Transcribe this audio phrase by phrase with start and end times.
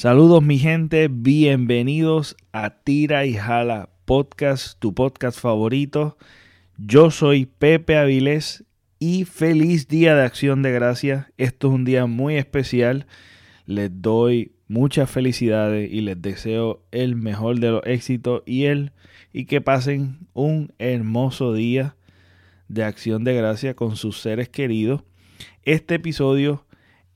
[0.00, 6.16] Saludos mi gente, bienvenidos a Tira y Jala Podcast, tu podcast favorito.
[6.78, 8.64] Yo soy Pepe Avilés
[8.98, 11.26] y feliz día de acción de gracias.
[11.36, 13.06] Esto es un día muy especial.
[13.66, 18.92] Les doy muchas felicidades y les deseo el mejor de los éxitos y el
[19.34, 21.94] y que pasen un hermoso día
[22.68, 25.02] de acción de gracias con sus seres queridos.
[25.64, 26.64] Este episodio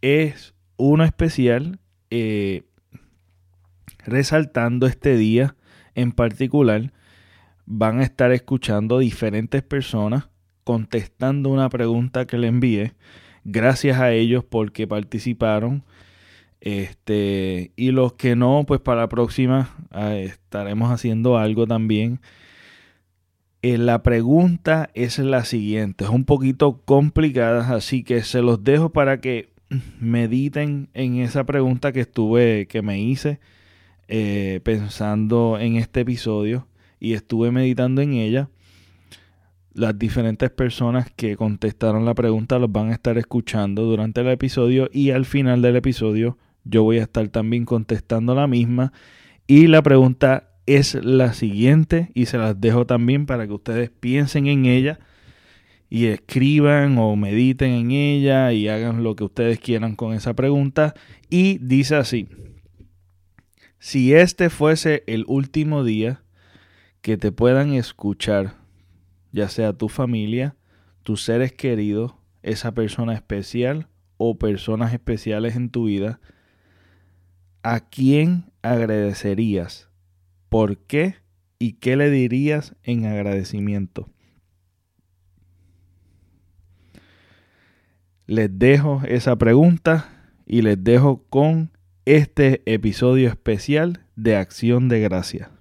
[0.03, 1.79] es uno especial
[2.11, 2.65] eh,
[4.07, 5.57] resaltando este día
[5.95, 6.93] en particular,
[7.67, 10.29] van a estar escuchando diferentes personas
[10.65, 12.95] contestando una pregunta que le envié.
[13.45, 15.85] Gracias a ellos porque participaron.
[16.61, 22.21] Este, y los que no, pues para la próxima ah, estaremos haciendo algo también.
[23.61, 28.93] Eh, la pregunta es la siguiente, es un poquito complicada, así que se los dejo
[28.93, 29.53] para que
[30.01, 33.41] mediten en esa pregunta que estuve, que me hice
[34.17, 36.69] eh, pensando en este episodio
[37.01, 38.49] y estuve meditando en ella.
[39.73, 44.89] Las diferentes personas que contestaron la pregunta los van a estar escuchando durante el episodio
[44.93, 48.93] y al final del episodio yo voy a estar también contestando la misma.
[49.49, 54.47] Y la pregunta es la siguiente y se las dejo también para que ustedes piensen
[54.47, 55.01] en ella
[55.91, 60.95] y escriban o mediten en ella y hagan lo que ustedes quieran con esa pregunta.
[61.31, 62.29] Y dice así,
[63.85, 66.23] si este fuese el último día
[67.03, 68.55] que te puedan escuchar,
[69.31, 70.57] ya sea tu familia,
[71.03, 76.19] tus seres queridos, esa persona especial o personas especiales en tu vida,
[77.63, 79.91] ¿a quién agradecerías?
[80.49, 81.17] ¿Por qué?
[81.59, 84.09] ¿Y qué le dirías en agradecimiento?
[88.27, 90.09] Les dejo esa pregunta
[90.47, 91.74] y les dejo con
[92.07, 95.54] este episodio especial de Acción de Gracia.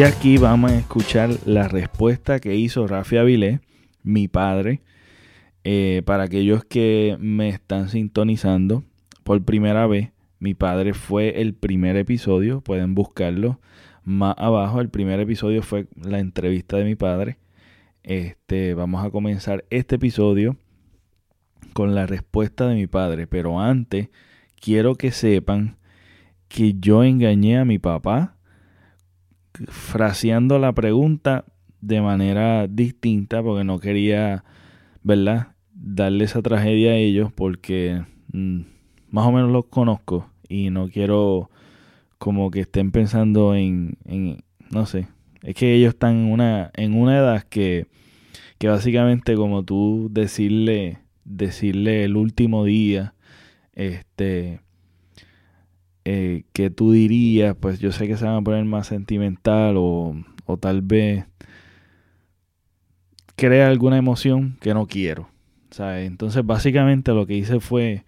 [0.00, 3.60] Y aquí vamos a escuchar la respuesta que hizo Rafi Avilés,
[4.02, 4.80] mi padre.
[5.62, 8.82] Eh, para aquellos que me están sintonizando
[9.24, 10.08] por primera vez,
[10.38, 13.60] mi padre fue el primer episodio, pueden buscarlo
[14.02, 14.80] más abajo.
[14.80, 17.36] El primer episodio fue la entrevista de mi padre.
[18.02, 20.56] Este, vamos a comenzar este episodio
[21.74, 24.08] con la respuesta de mi padre, pero antes
[24.58, 25.76] quiero que sepan
[26.48, 28.39] que yo engañé a mi papá
[29.68, 31.44] fraseando la pregunta
[31.80, 34.44] de manera distinta porque no quería,
[35.02, 35.48] ¿verdad?
[35.72, 38.60] Darle esa tragedia a ellos porque mm,
[39.10, 41.50] más o menos los conozco y no quiero
[42.18, 45.08] como que estén pensando en, en no sé,
[45.42, 47.86] es que ellos están en una, en una edad que,
[48.58, 53.14] que básicamente como tú decirle, decirle el último día,
[53.72, 54.60] este,
[56.12, 60.16] eh, que tú dirías, pues yo sé que se van a poner más sentimental o,
[60.44, 61.24] o tal vez
[63.36, 65.28] crea alguna emoción que no quiero.
[65.78, 68.04] Entonces básicamente lo que hice fue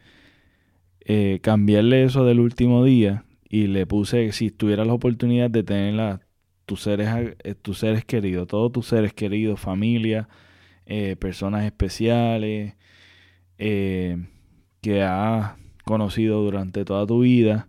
[1.02, 6.18] eh, cambiarle eso del último día y le puse, si tuviera la oportunidad de tener
[6.66, 10.28] tus, seres, eh, tus seres queridos, todos tus seres queridos, familia,
[11.20, 12.74] personas especiales
[13.56, 15.52] que has
[15.84, 17.68] conocido durante toda tu vida,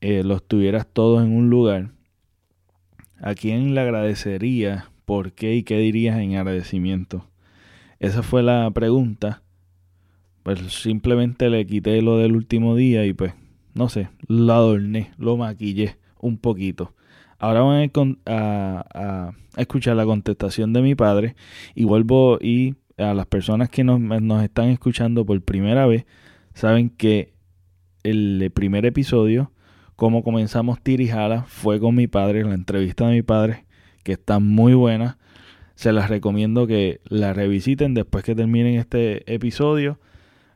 [0.00, 1.90] eh, los tuvieras todos en un lugar,
[3.20, 4.84] ¿a quién le agradecerías?
[5.04, 7.28] ¿Por qué y qué dirías en agradecimiento?
[7.98, 9.42] Esa fue la pregunta.
[10.42, 13.34] Pues simplemente le quité lo del último día y pues,
[13.74, 16.94] no sé, lo adorné, lo maquillé un poquito.
[17.38, 17.90] Ahora van
[18.26, 21.34] a, escuchar la contestación de mi padre
[21.74, 26.06] y vuelvo y a las personas que nos, nos están escuchando por primera vez
[26.54, 27.34] saben que
[28.02, 29.52] el primer episodio
[29.96, 33.64] cómo comenzamos Tirijala fue con mi padre, la entrevista de mi padre,
[34.04, 35.18] que está muy buena.
[35.74, 39.98] Se las recomiendo que la revisiten después que terminen este episodio,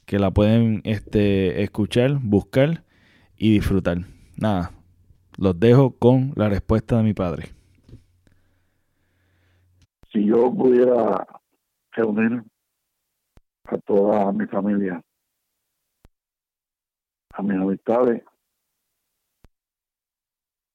[0.06, 2.84] que la pueden este, escuchar, buscar
[3.36, 3.98] y disfrutar.
[4.36, 4.72] Nada,
[5.36, 7.48] los dejo con la respuesta de mi padre.
[10.12, 11.26] Si yo pudiera
[11.92, 12.42] reunir
[13.64, 15.00] a toda mi familia
[17.32, 18.22] a mis amistades,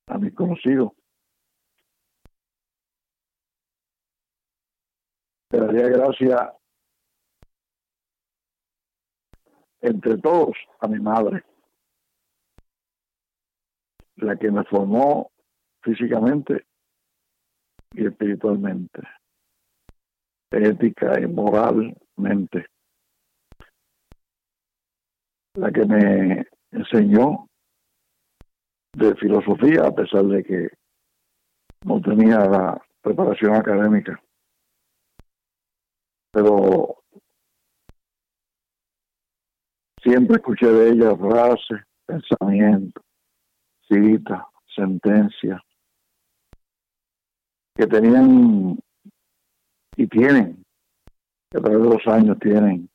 [0.07, 0.91] a mis conocidos.
[5.51, 6.53] Le daría gracias
[9.81, 11.43] entre todos a mi madre,
[14.15, 15.31] la que me formó
[15.81, 16.65] físicamente
[17.93, 19.01] y espiritualmente,
[20.51, 22.65] ética y moralmente,
[25.53, 27.47] la que me enseñó
[28.95, 30.69] de filosofía a pesar de que
[31.83, 34.19] no tenía la preparación académica.
[36.31, 37.03] Pero
[40.01, 43.03] siempre escuché de ella frases, pensamientos,
[43.87, 44.43] citas,
[44.73, 45.61] sentencias,
[47.75, 48.79] que tenían
[49.97, 50.63] y tienen,
[51.51, 52.89] que a través de los años tienen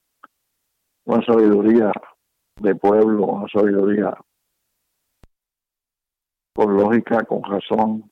[1.05, 1.93] una sabiduría
[2.57, 4.15] de pueblo, una sabiduría
[6.55, 8.11] con lógica, con razón,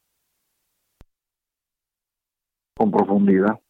[2.76, 3.60] con profundidad,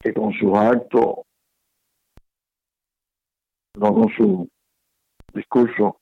[0.00, 1.26] que con sus actos,
[3.76, 4.48] no con su
[5.32, 6.00] discurso,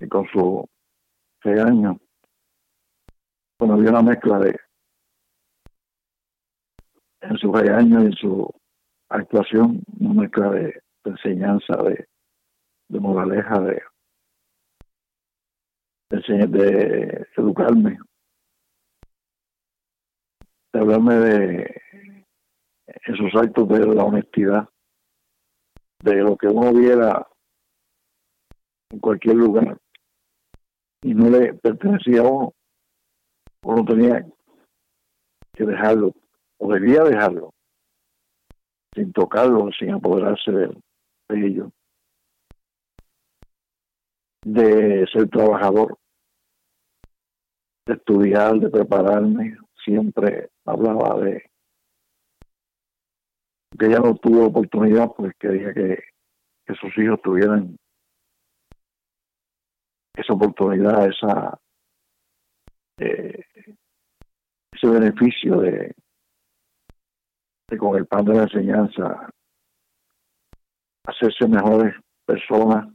[0.00, 0.64] y con su
[1.40, 1.98] regaño,
[3.58, 4.56] bueno, había una mezcla de
[7.20, 8.48] en su regaño y en su
[9.08, 12.06] actuación, una mezcla de, enseñanza, de,
[12.88, 13.82] de moraleja, de,
[16.10, 17.98] de, de educarme,
[20.72, 21.82] de hablarme de
[23.04, 24.68] esos actos de la honestidad,
[26.02, 27.26] de lo que uno viera
[28.90, 29.78] en cualquier lugar
[31.02, 32.54] y no le pertenecía a uno,
[33.62, 34.26] uno tenía
[35.54, 36.12] que dejarlo,
[36.58, 37.52] o debía dejarlo,
[38.94, 40.76] sin tocarlo, sin apoderarse de,
[41.28, 41.70] de ello.
[44.44, 45.98] De ser trabajador,
[47.86, 51.50] de estudiar, de prepararme, siempre hablaba de
[53.78, 56.02] que ella no tuvo oportunidad, pues quería que,
[56.66, 57.76] que sus hijos tuvieran
[60.16, 61.58] esa oportunidad, esa
[62.98, 63.44] eh,
[64.72, 65.94] ese beneficio de,
[67.68, 69.30] de con el pan de la enseñanza
[71.06, 71.94] hacerse mejores
[72.26, 72.88] personas,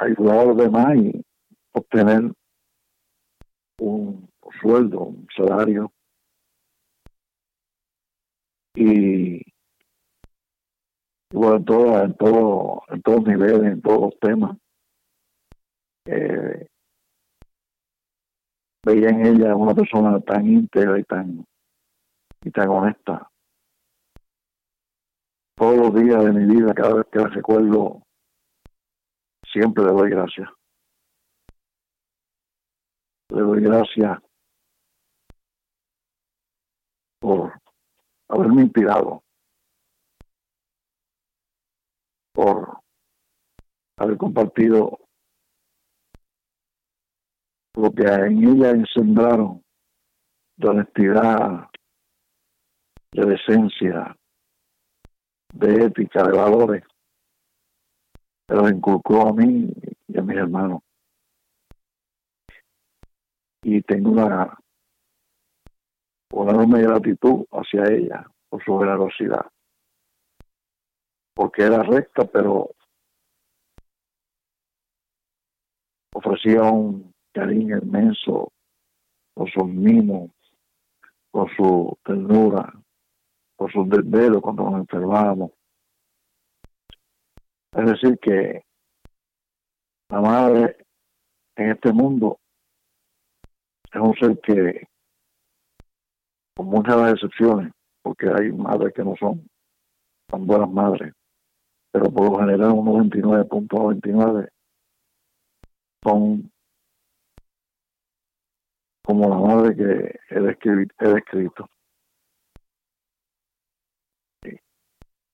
[0.00, 1.24] ayudar a los demás y
[1.72, 2.32] obtener
[3.80, 4.28] un
[4.60, 5.92] sueldo, un salario
[8.74, 9.42] y
[11.32, 14.56] bueno, en, todo, en, todo, en todos niveles, en todos los temas.
[16.06, 16.66] Eh,
[18.86, 21.44] veía en ella una persona tan íntegra y tan,
[22.42, 23.28] y tan honesta.
[25.56, 28.02] Todos los días de mi vida, cada vez que la recuerdo,
[29.52, 30.48] siempre le doy gracias.
[33.30, 34.18] Le doy gracias
[37.20, 37.60] por
[38.28, 39.22] haberme inspirado,
[42.32, 42.80] por
[43.98, 44.98] haber compartido
[47.74, 49.62] lo que en ella encendraron
[50.56, 51.68] de honestidad,
[53.12, 54.16] de decencia,
[55.52, 56.84] de ética, de valores,
[58.48, 59.70] pero inculcó a mí
[60.08, 60.80] y a mis hermanos.
[63.62, 64.58] Y tengo una,
[66.32, 69.44] una enorme gratitud hacia ella por su generosidad,
[71.34, 72.70] porque era recta, pero
[76.14, 78.50] ofrecía un cariño inmenso,
[79.34, 80.30] con sus mimos,
[81.30, 82.72] con su ternura,
[83.56, 85.57] con sus desvelos cuando nos enfermamos.
[87.78, 88.64] Es decir, que
[90.10, 90.84] la madre
[91.56, 92.40] en este mundo
[93.92, 94.88] es un ser que,
[96.56, 99.46] con muchas excepciones, porque hay madres que no son
[100.28, 101.14] tan buenas madres,
[101.92, 104.48] pero por lo general un 99.99
[106.02, 106.50] son
[109.04, 110.48] como la madre que he.
[110.98, 111.68] He descrito.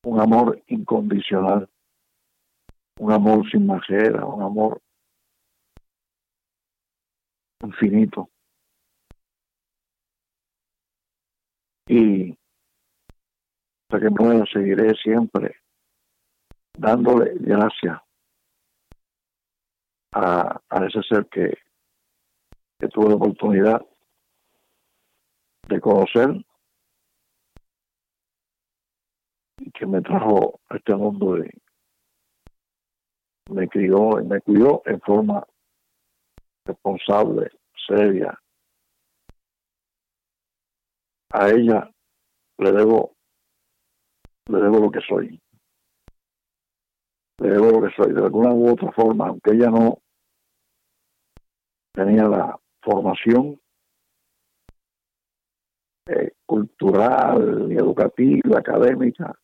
[0.04, 1.66] Un amor incondicional,
[2.98, 4.80] un amor sin majera, un amor
[7.62, 8.30] infinito.
[11.86, 12.36] Y
[13.82, 15.56] hasta que muera seguiré siempre
[16.78, 18.00] dándole gracias
[20.12, 21.64] a, a ese ser que
[22.78, 23.82] que tuve la oportunidad
[25.68, 26.44] de conocer
[29.58, 31.50] y que me trajo a este mundo y
[33.50, 35.46] me crió y me cuidó en forma
[36.64, 37.50] responsable,
[37.86, 38.38] seria.
[41.32, 41.90] A ella
[42.58, 43.16] le debo,
[44.48, 45.40] le debo lo que soy.
[47.38, 48.12] Le debo lo que soy.
[48.12, 49.98] De alguna u otra forma, aunque ella no
[51.92, 53.60] tenía la formación
[56.06, 59.34] eh, cultural, educativa, académica,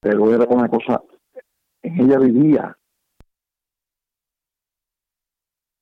[0.00, 1.02] pero era una cosa,
[1.84, 2.78] en ella vivía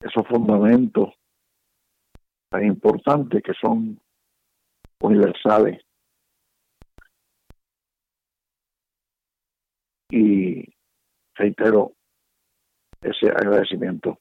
[0.01, 1.15] esos fundamentos
[2.51, 4.01] tan importantes que son
[5.01, 5.81] universales.
[10.11, 10.65] Y
[11.37, 11.93] reitero
[13.01, 14.19] ese agradecimiento.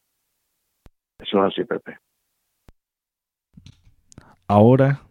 [1.20, 1.98] Eso es así, Pepe.
[4.48, 5.02] Ahora,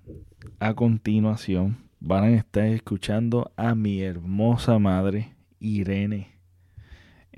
[0.60, 6.39] a continuación, van a estar escuchando a mi hermosa madre, Irene.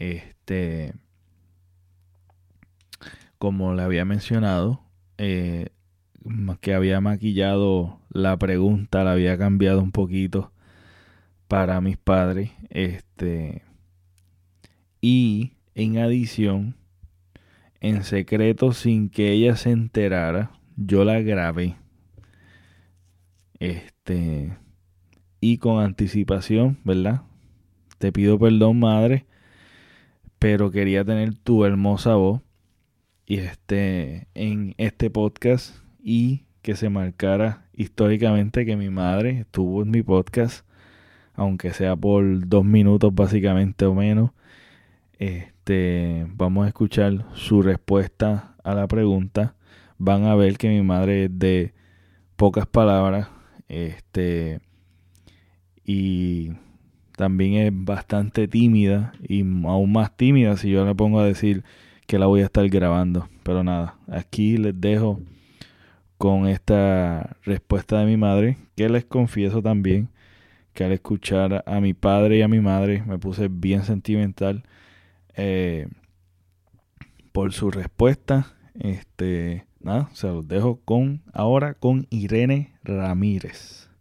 [0.02, 0.94] Este,
[3.38, 4.82] como le había mencionado,
[5.16, 5.68] eh,
[6.60, 10.50] que había maquillado la pregunta, la había cambiado un poquito
[11.46, 12.50] para mis padres.
[12.70, 13.62] Este,
[15.00, 16.74] y en adición,
[17.78, 21.76] en secreto, sin que ella se enterara, yo la grabé
[23.60, 24.56] este,
[25.40, 27.22] y con anticipación, ¿verdad?
[27.98, 29.26] Te pido perdón, madre,
[30.42, 32.40] pero quería tener tu hermosa voz
[33.26, 39.92] y este en este podcast y que se marcara históricamente que mi madre estuvo en
[39.92, 40.66] mi podcast,
[41.34, 44.32] aunque sea por dos minutos básicamente o menos.
[45.16, 49.54] Este, vamos a escuchar su respuesta a la pregunta.
[49.96, 51.72] Van a ver que mi madre es de
[52.34, 53.28] pocas palabras,
[53.68, 54.60] este,
[55.84, 56.50] y
[57.16, 61.64] también es bastante tímida y aún más tímida si yo le pongo a decir
[62.06, 63.28] que la voy a estar grabando.
[63.42, 65.20] Pero nada, aquí les dejo
[66.18, 70.08] con esta respuesta de mi madre, que les confieso también
[70.72, 74.62] que al escuchar a mi padre y a mi madre me puse bien sentimental
[75.34, 75.88] eh,
[77.32, 78.54] por su respuesta.
[78.74, 83.91] Este, nada, se los dejo con ahora con Irene Ramírez.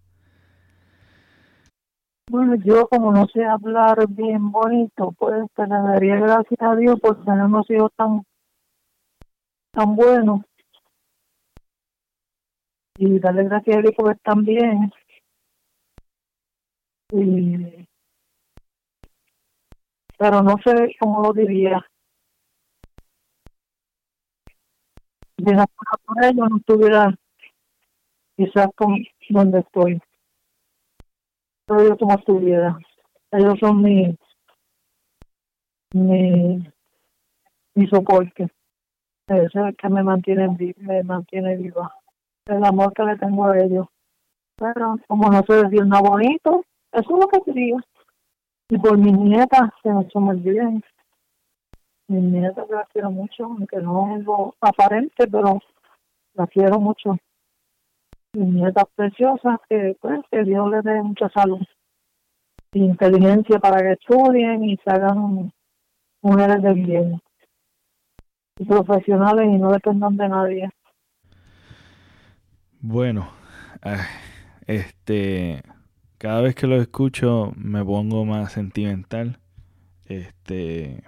[2.32, 6.98] Bueno, yo como no sé hablar bien bonito, pues te le daría gracias a Dios
[7.02, 8.24] por tenernos hijos tan,
[9.72, 10.40] tan buenos.
[12.98, 14.94] Y darle gracias a Dios por están bien.
[17.12, 17.86] Y,
[20.18, 21.86] pero no sé cómo lo diría.
[25.36, 27.14] de la por ellos no estuviera
[28.38, 30.02] quizás con donde estoy.
[31.80, 32.78] Yo como estuviera.
[33.32, 34.18] Ellos son mi,
[35.94, 36.68] mi,
[37.76, 38.50] mi soporte.
[39.28, 41.96] Ese es el que me mantiene, me mantiene viva.
[42.46, 43.88] El amor que le tengo a ellos.
[44.58, 47.78] Pero como no sé decir nada bonito, eso es lo que quería.
[48.70, 50.84] Y por mis nietas, que no son muy bien.
[52.10, 55.60] Mi nieta la quiero mucho, aunque no es lo aparente, pero
[56.34, 57.18] la quiero mucho.
[58.34, 61.62] Mi nieta preciosa, que pues que Dios le dé mucha salud
[62.74, 65.52] y inteligencia para que estudien y se hagan
[66.22, 67.22] mujeres de bien
[68.58, 70.70] y profesionales y no dependan de nadie.
[72.80, 73.30] Bueno,
[74.68, 75.62] este,
[76.18, 79.40] cada vez que lo escucho me pongo más sentimental.
[80.06, 81.04] Este,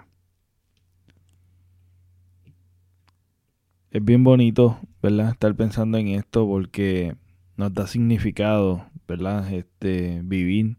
[3.94, 5.30] es bien bonito, ¿verdad?
[5.30, 7.16] Estar pensando en esto porque
[7.58, 9.54] nos da significado, ¿verdad?
[9.54, 10.78] Este, vivir.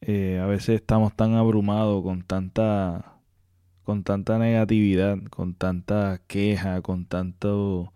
[0.00, 3.20] Eh, a veces estamos tan abrumados con tanta,
[3.82, 7.92] con tanta negatividad, con tanta queja, con tanto,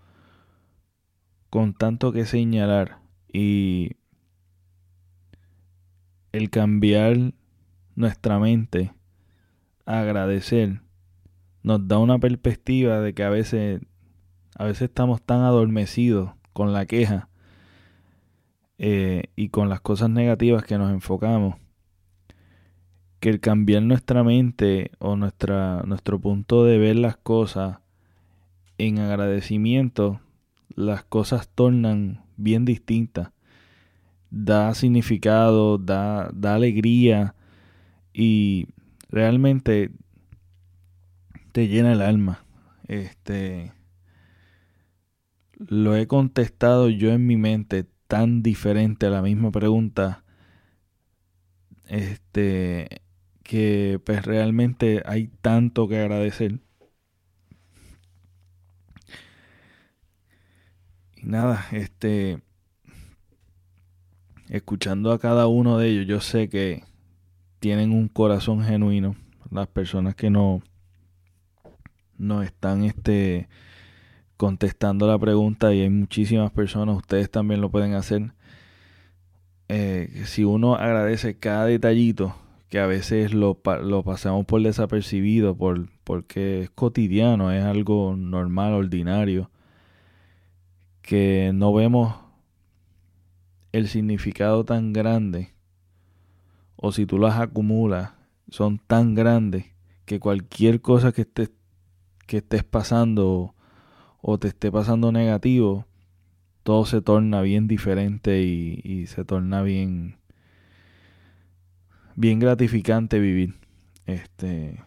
[1.49, 2.99] con tanto que señalar
[3.32, 3.92] y
[6.32, 7.32] el cambiar
[7.94, 8.92] nuestra mente,
[9.87, 10.82] agradecer
[11.62, 13.80] nos da una perspectiva de que a veces,
[14.56, 17.28] a veces estamos tan adormecidos con la queja
[18.78, 21.56] eh, y con las cosas negativas que nos enfocamos,
[23.20, 27.78] que el cambiar nuestra mente o nuestra, nuestro punto de ver las cosas
[28.78, 30.20] en agradecimiento,
[30.74, 33.32] las cosas tornan bien distintas.
[34.30, 37.34] Da significado, da, da alegría
[38.14, 38.68] y
[39.10, 39.90] realmente
[41.50, 42.45] te llena el alma.
[42.88, 43.73] Este
[45.69, 50.25] lo he contestado yo en mi mente tan diferente a la misma pregunta
[51.90, 53.02] este,
[53.42, 56.61] que pues realmente hay tanto que agradecer.
[61.16, 62.40] Y nada, este,
[64.49, 66.85] escuchando a cada uno de ellos, yo sé que
[67.59, 69.16] tienen un corazón genuino.
[69.50, 70.62] Las personas que no,
[72.20, 73.48] no están este,
[74.36, 78.32] contestando la pregunta y hay muchísimas personas, ustedes también lo pueden hacer.
[79.68, 82.34] Eh, si uno agradece cada detallito,
[82.68, 88.74] que a veces lo, lo pasamos por desapercibido, por, porque es cotidiano, es algo normal,
[88.74, 89.50] ordinario,
[91.02, 92.14] que no vemos
[93.72, 95.52] el significado tan grande,
[96.76, 98.12] o si tú las acumulas,
[98.48, 99.66] son tan grandes
[100.04, 101.50] que cualquier cosa que estés,
[102.30, 103.56] que estés pasando
[104.22, 105.84] o te esté pasando negativo,
[106.62, 110.14] todo se torna bien diferente y, se torna bien
[112.14, 113.56] bien gratificante vivir.
[114.06, 114.78] Este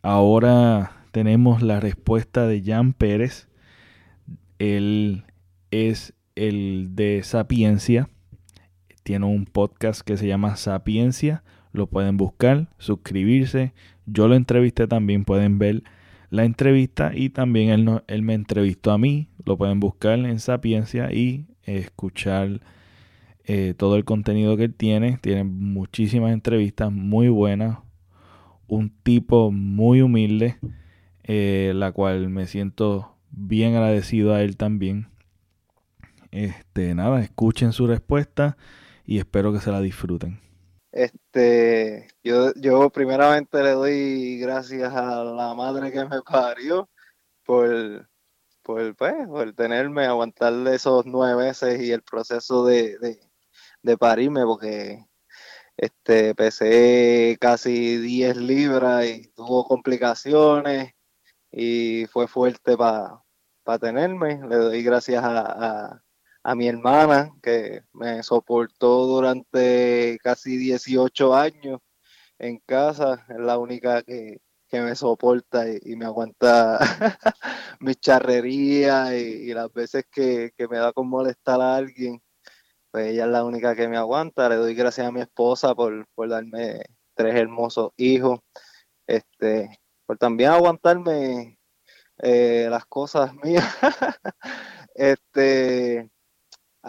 [0.00, 3.48] ahora tenemos la respuesta de Jan Pérez.
[4.58, 5.24] Él
[5.70, 8.08] es el de Sapiencia
[9.02, 11.42] tiene un podcast que se llama Sapiencia.
[11.72, 13.74] Lo pueden buscar, suscribirse.
[14.06, 15.82] Yo lo entrevisté también, pueden ver
[16.30, 19.28] la entrevista y también él, él me entrevistó a mí.
[19.44, 22.60] Lo pueden buscar en Sapiencia y escuchar
[23.44, 25.18] eh, todo el contenido que él tiene.
[25.22, 27.78] Tiene muchísimas entrevistas muy buenas.
[28.66, 30.58] Un tipo muy humilde,
[31.24, 35.08] eh, la cual me siento bien agradecido a él también.
[36.30, 38.58] Este, nada, escuchen su respuesta
[39.06, 40.40] y espero que se la disfruten.
[40.92, 46.88] Este, yo, yo primeramente le doy gracias a la madre que me parió
[47.44, 48.08] por,
[48.62, 52.98] por, pues, por tenerme, aguantar esos nueve meses y el proceso de,
[53.82, 55.06] de, parirme, porque
[55.76, 60.92] este, pesé casi 10 libras y tuvo complicaciones
[61.50, 64.40] y fue fuerte para tenerme.
[64.48, 66.02] Le doy gracias a
[66.54, 71.80] mi hermana, que me soportó durante casi 18 años
[72.38, 74.40] en casa, es la única que,
[74.72, 76.78] me soporta y, me aguanta
[77.80, 82.22] mis charrerías y, las veces que, me da con molestar a alguien,
[82.90, 84.48] pues ella es la única que me aguanta.
[84.48, 86.82] Le doy gracias a mi esposa por, darme
[87.14, 88.40] tres hermosos hijos,
[89.06, 91.58] este, por también aguantarme
[92.18, 93.64] eh, las cosas mías.
[94.94, 96.10] este,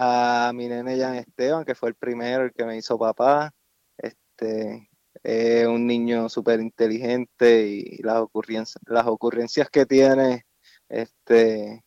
[0.02, 3.54] a mi nene Jan Esteban, que fue el primero, el que me hizo papá.
[3.98, 4.90] Este,
[5.24, 10.46] es un niño súper inteligente y las ocurrencias, las ocurrencias que tiene
[10.88, 11.84] este,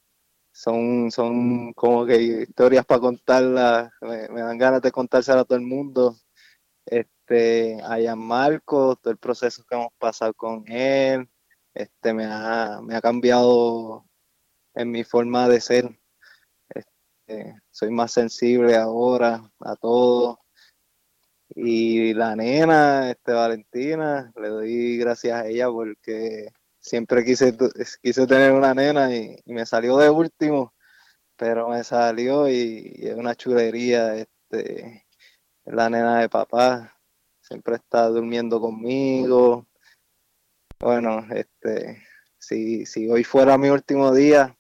[0.53, 5.65] son, son como que historias para contarlas, me, dan ganas de contárselas a todo el
[5.65, 6.17] mundo.
[6.87, 11.29] Este, a Marco, todo el proceso que hemos pasado con él,
[11.75, 14.05] este, me, ha, me ha cambiado
[14.75, 16.02] en mi forma de ser
[17.71, 20.41] soy más sensible ahora a todo.
[21.55, 26.49] Y la nena, este Valentina, le doy gracias a ella porque
[26.81, 27.53] siempre quise,
[28.27, 30.75] tener una nena y, me salió de último,
[31.37, 35.07] pero me salió y, es una chulería, este,
[35.65, 36.99] la nena de papá,
[37.41, 39.67] siempre está durmiendo conmigo.
[40.81, 42.03] Bueno, este,
[42.39, 44.57] si, si hoy fuera mi último día,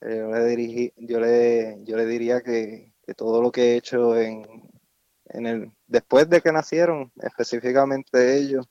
[0.00, 4.44] eh, yo, le dirigí, yo, le, diría que, todo lo que he hecho en,
[5.26, 8.66] el, después de que nacieron, específicamente ellos,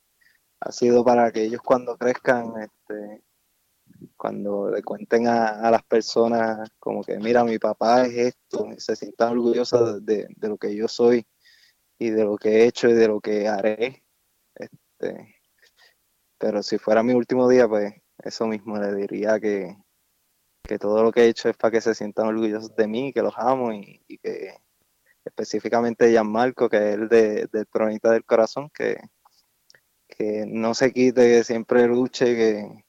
[0.59, 3.23] ha sido para que ellos cuando crezcan, este,
[4.17, 9.33] cuando le cuenten a, las personas como que, mira, mi papá es esto, se sientan
[9.33, 11.25] orgullosos de, de, lo que yo soy
[11.99, 14.03] y de lo que he hecho y de lo que haré.
[14.55, 15.35] Este,
[16.37, 19.75] pero si fuera mi último día, pues eso mismo le diría que,
[20.65, 23.21] que todo lo que he hecho es para que se sientan orgullosos de mí, que
[23.21, 24.55] los amo y, que
[25.23, 28.97] específicamente Gianmarco, que es el de, del Pronita del Corazón, que,
[30.07, 32.85] que no se quite, que siempre luche, que,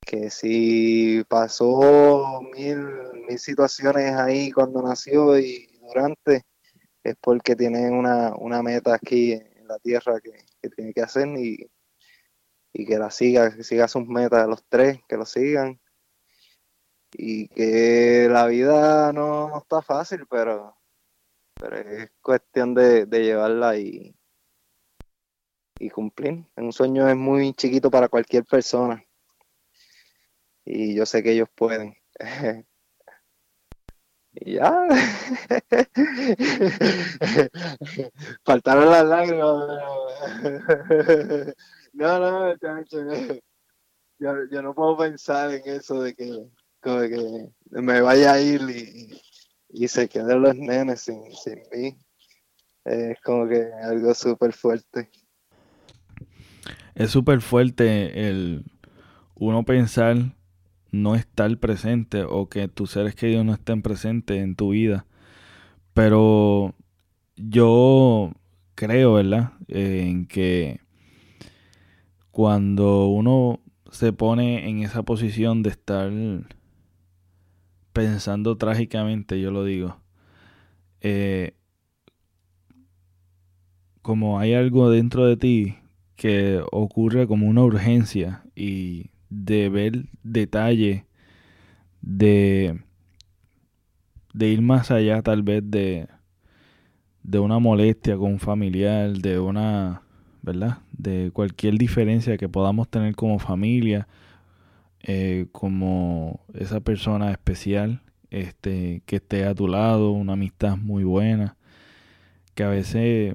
[0.00, 2.78] que si pasó mil,
[3.28, 6.44] mil situaciones ahí cuando nació y durante,
[7.02, 11.28] es porque tiene una, una meta aquí en la tierra que, que tiene que hacer
[11.28, 11.70] y,
[12.72, 15.78] y que la siga, que siga sus metas, los tres, que lo sigan
[17.12, 20.76] y que la vida no, está fácil, pero,
[21.54, 24.14] pero es cuestión de, llevarla y,
[25.78, 26.44] y cumplir.
[26.56, 29.02] Un sueño es muy chiquito para cualquier persona
[30.70, 31.96] y yo sé que ellos pueden.
[34.40, 34.70] Y ya.
[38.44, 39.42] Faltaron las lágrimas.
[41.94, 42.54] no, no,
[44.20, 46.46] yo, yo no puedo pensar en eso de que,
[46.82, 49.20] que me vaya a ir y,
[49.70, 51.96] y se queden los nenes sin, sin mí.
[52.84, 55.10] Es como que algo súper fuerte.
[56.94, 58.64] Es súper fuerte el
[59.34, 60.16] uno pensar
[60.90, 65.06] no estar presente o que tus seres queridos no estén presentes en tu vida.
[65.94, 66.74] Pero
[67.36, 68.32] yo
[68.74, 69.52] creo, ¿verdad?
[69.68, 70.80] en que
[72.30, 73.60] cuando uno
[73.90, 76.10] se pone en esa posición de estar
[77.98, 79.96] pensando trágicamente, yo lo digo,
[81.00, 81.54] eh,
[84.02, 85.74] como hay algo dentro de ti
[86.14, 91.06] que ocurre como una urgencia y de ver detalle,
[92.00, 92.80] de,
[94.32, 96.06] de ir más allá tal vez de,
[97.24, 100.02] de una molestia con un familiar, de una,
[100.42, 100.78] ¿verdad?
[100.92, 104.06] De cualquier diferencia que podamos tener como familia,
[105.02, 111.56] eh, como esa persona especial este, que esté a tu lado, una amistad muy buena,
[112.54, 113.34] que a veces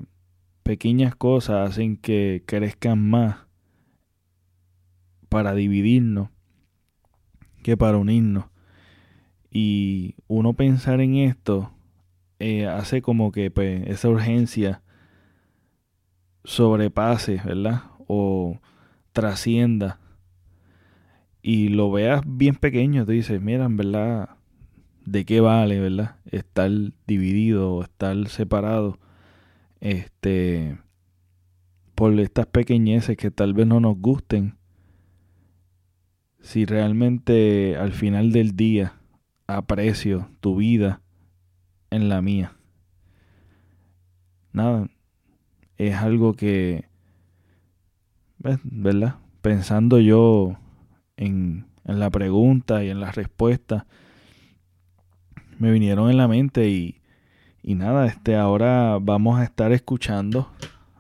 [0.63, 3.37] pequeñas cosas hacen que crezcan más
[5.29, 6.29] para dividirnos
[7.63, 8.45] que para unirnos.
[9.49, 11.71] Y uno pensar en esto
[12.39, 14.83] eh, hace como que pues, esa urgencia
[16.43, 17.83] sobrepase, ¿verdad?
[18.07, 18.59] O
[19.13, 19.99] trascienda.
[21.45, 24.29] Y lo veas bien pequeño, te dices, mira, en verdad,
[25.05, 26.15] ¿de qué vale, verdad?
[26.31, 26.71] Estar
[27.05, 28.97] dividido o estar separado.
[29.81, 30.79] Este.
[31.95, 34.57] Por estas pequeñeces que tal vez no nos gusten
[36.39, 38.93] si realmente al final del día
[39.47, 41.01] aprecio tu vida
[41.89, 42.57] en la mía.
[44.53, 44.89] Nada,
[45.77, 46.85] es algo que,
[48.39, 49.17] ¿verdad?
[49.41, 50.57] Pensando yo
[51.17, 53.85] en, la pregunta y en la respuesta,
[55.59, 57.01] me vinieron en la mente y,
[57.61, 60.51] y nada, este, ahora vamos a estar escuchando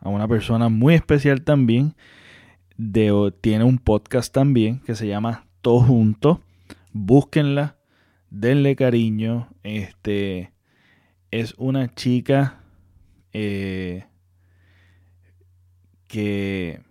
[0.01, 1.95] a una persona muy especial también
[3.41, 6.41] tiene un podcast también que se llama Todo Junto.
[6.91, 7.77] Búsquenla,
[8.29, 9.49] denle cariño.
[9.63, 10.51] Este
[11.31, 12.61] es una chica
[13.31, 14.05] eh,
[16.07, 16.81] que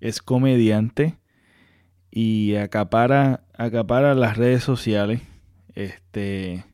[0.00, 1.18] es comediante
[2.18, 5.20] y acapara, acapara las redes sociales.
[5.74, 6.64] Este,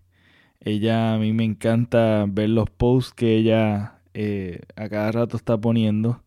[0.61, 5.61] ella a mí me encanta ver los posts que ella eh, a cada rato está
[5.61, 6.23] poniendo.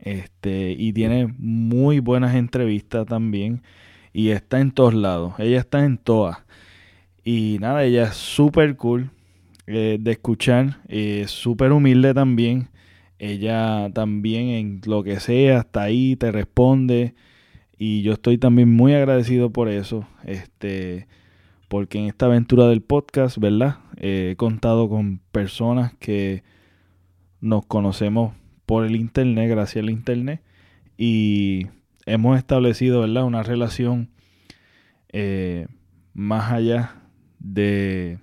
[0.00, 3.62] Este, y tiene muy buenas entrevistas también.
[4.12, 5.32] Y está en todos lados.
[5.38, 6.36] Ella está en todas.
[7.24, 9.12] Y nada, ella es súper cool
[9.66, 10.82] eh, de escuchar.
[10.88, 12.68] Es súper humilde también.
[13.18, 17.14] Ella también en lo que sea, está ahí, te responde.
[17.84, 20.06] Y yo estoy también muy agradecido por eso.
[20.22, 21.08] Este,
[21.66, 23.78] porque en esta aventura del podcast, ¿verdad?
[23.96, 26.44] he contado con personas que
[27.40, 30.44] nos conocemos por el internet, gracias al internet,
[30.96, 31.66] y
[32.06, 33.24] hemos establecido, ¿verdad?
[33.24, 34.10] Una relación
[35.08, 35.66] eh,
[36.14, 37.02] más allá
[37.40, 38.20] de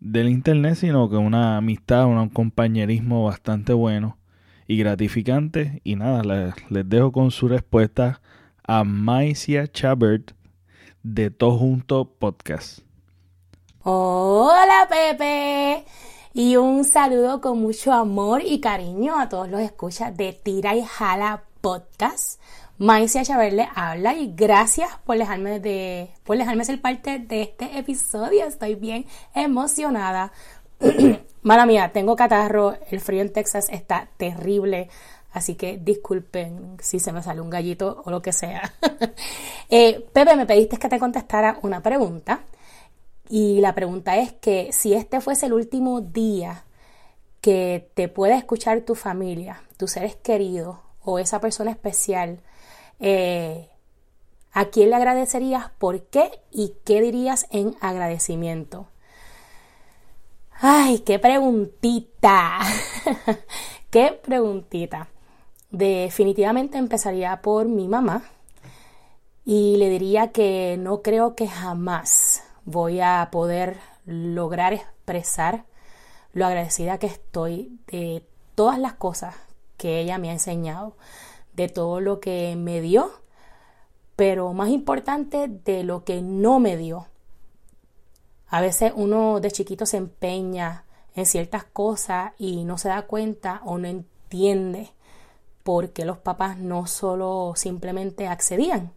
[0.00, 4.18] del internet, sino que una amistad, un compañerismo bastante bueno
[4.66, 5.80] y gratificante.
[5.84, 8.20] Y nada, les, les dejo con su respuesta
[8.66, 10.32] a Maicia Chabert
[11.02, 12.80] de Todo Junto Podcast.
[13.82, 15.84] Hola Pepe.
[16.34, 20.82] Y un saludo con mucho amor y cariño a todos los escuchas de Tira y
[20.84, 22.40] Jala Podcast.
[22.78, 28.44] Maicia Chaverle habla y gracias por dejarme, de, por dejarme ser parte de este episodio.
[28.44, 30.32] Estoy bien emocionada.
[31.46, 34.88] Mala mía, tengo catarro, el frío en Texas está terrible,
[35.30, 38.74] así que disculpen si se me sale un gallito o lo que sea.
[39.70, 42.40] eh, Pepe, me pediste que te contestara una pregunta
[43.28, 46.64] y la pregunta es que si este fuese el último día
[47.40, 52.40] que te pueda escuchar tu familia, tus seres queridos o esa persona especial,
[52.98, 53.68] eh,
[54.50, 55.70] ¿a quién le agradecerías?
[55.78, 56.40] ¿Por qué?
[56.50, 58.88] ¿Y qué dirías en agradecimiento?
[60.60, 62.60] Ay, qué preguntita.
[63.90, 65.08] qué preguntita.
[65.70, 68.22] Definitivamente empezaría por mi mamá
[69.44, 75.64] y le diría que no creo que jamás voy a poder lograr expresar
[76.32, 79.34] lo agradecida que estoy de todas las cosas
[79.76, 80.96] que ella me ha enseñado,
[81.54, 83.10] de todo lo que me dio,
[84.16, 87.08] pero más importante de lo que no me dio,
[88.48, 93.60] A veces uno de chiquito se empeña en ciertas cosas y no se da cuenta
[93.64, 94.92] o no entiende
[95.62, 98.92] por qué los papás no solo simplemente accedían.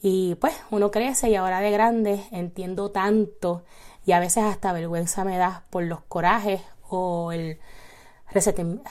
[0.00, 3.62] Y pues uno crece y ahora de grande entiendo tanto
[4.04, 7.60] y a veces hasta vergüenza me da por los corajes o el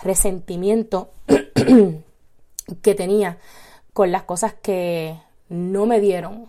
[0.03, 1.11] resentimiento
[2.81, 3.37] que tenía
[3.91, 6.47] con las cosas que no me dieron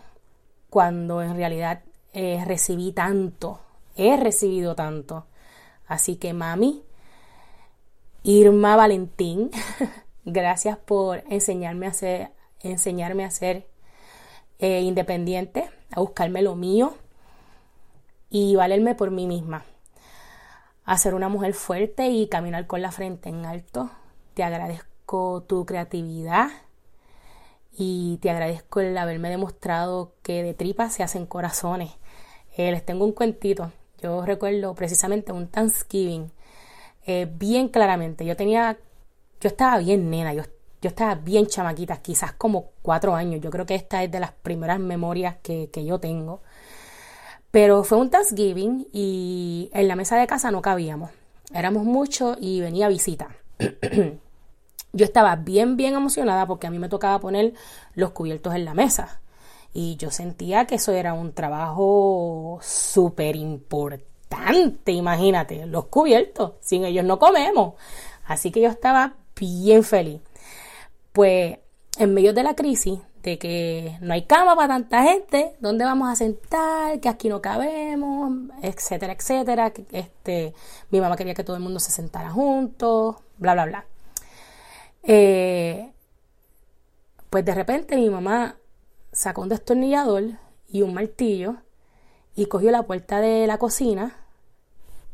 [0.70, 3.60] cuando en realidad eh, recibí tanto,
[3.96, 5.26] he recibido tanto.
[5.86, 6.82] Así que mami,
[8.22, 9.50] Irma Valentín,
[10.24, 13.66] gracias por enseñarme a ser, enseñarme a ser
[14.58, 16.94] eh, independiente, a buscarme lo mío
[18.30, 19.64] y valerme por mí misma.
[20.84, 23.90] A ser una mujer fuerte y caminar con la frente en alto.
[24.34, 26.48] Te agradezco tu creatividad
[27.76, 31.90] y te agradezco el haberme demostrado que de tripas se hacen corazones.
[32.56, 33.72] Eh, les tengo un cuentito.
[34.02, 36.30] Yo recuerdo precisamente un Thanksgiving
[37.06, 38.24] eh, bien claramente.
[38.24, 38.78] Yo tenía,
[39.40, 40.42] yo estaba bien nena, yo,
[40.82, 43.40] yo estaba bien chamaquita, quizás como cuatro años.
[43.40, 46.42] Yo creo que esta es de las primeras memorias que, que yo tengo.
[47.50, 51.10] Pero fue un Thanksgiving y en la mesa de casa no cabíamos.
[51.54, 53.28] Éramos muchos y venía visita.
[54.92, 57.54] yo estaba bien, bien emocionada porque a mí me tocaba poner
[57.94, 59.20] los cubiertos en la mesa.
[59.74, 67.04] Y yo sentía que eso era un trabajo súper importante, imagínate, los cubiertos, sin ellos
[67.04, 67.74] no comemos.
[68.26, 70.20] Así que yo estaba bien feliz.
[71.12, 71.58] Pues
[71.98, 76.08] en medio de la crisis, de que no hay cama para tanta gente, ¿dónde vamos
[76.10, 76.98] a sentar?
[77.00, 79.72] Que aquí no cabemos, etcétera, etcétera.
[79.92, 80.54] Este,
[80.90, 83.86] mi mamá quería que todo el mundo se sentara juntos, bla, bla, bla.
[85.02, 85.92] Eh,
[87.30, 88.56] pues de repente mi mamá
[89.10, 90.24] sacó un destornillador
[90.68, 91.56] y un martillo
[92.34, 94.16] y cogió la puerta de la cocina